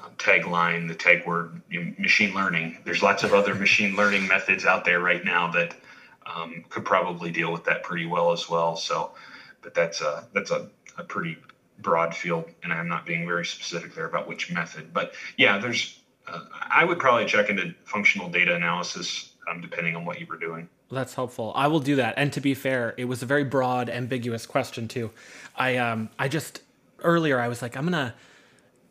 [0.03, 2.77] um, tagline, the tag word, you know, machine learning.
[2.85, 5.75] There's lots of other machine learning methods out there right now that
[6.27, 8.75] um, could probably deal with that pretty well as well.
[8.75, 9.13] So,
[9.63, 10.69] but that's a that's a,
[10.99, 11.37] a pretty
[11.79, 14.93] broad field, and I'm not being very specific there about which method.
[14.93, 20.05] But yeah, there's uh, I would probably check into functional data analysis um, depending on
[20.05, 20.69] what you were doing.
[20.89, 21.51] That's helpful.
[21.55, 22.13] I will do that.
[22.17, 25.11] And to be fair, it was a very broad, ambiguous question too.
[25.55, 26.61] I um I just
[27.03, 28.13] earlier I was like I'm gonna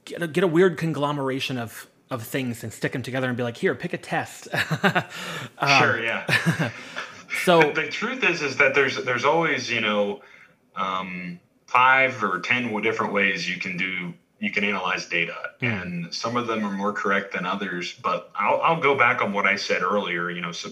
[0.05, 3.43] get a, get a weird conglomeration of of things and stick them together and be
[3.43, 4.49] like, here, pick a test.
[5.59, 6.71] um, sure, yeah.
[7.45, 10.21] so the, the, truth is, is that there's there's always you know
[10.77, 15.83] um, five or ten different ways you can do you can analyze data, mm.
[15.83, 17.95] and some of them are more correct than others.
[17.95, 20.31] But I'll, I'll go back on what I said earlier.
[20.31, 20.71] You know, so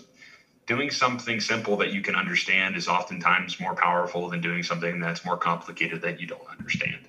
[0.66, 5.24] doing something simple that you can understand is oftentimes more powerful than doing something that's
[5.24, 7.08] more complicated that you don't understand.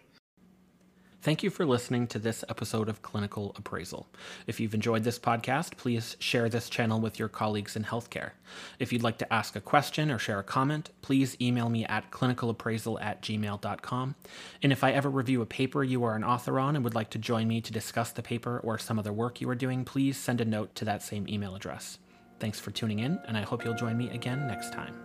[1.26, 4.08] Thank you for listening to this episode of Clinical Appraisal.
[4.46, 8.34] If you've enjoyed this podcast, please share this channel with your colleagues in healthcare.
[8.78, 12.12] If you'd like to ask a question or share a comment, please email me at
[12.12, 14.16] clinicalappraisal at gmail.com.
[14.62, 17.10] And if I ever review a paper you are an author on and would like
[17.10, 20.18] to join me to discuss the paper or some other work you are doing, please
[20.18, 21.98] send a note to that same email address.
[22.40, 25.05] Thanks for tuning in, and I hope you'll join me again next time.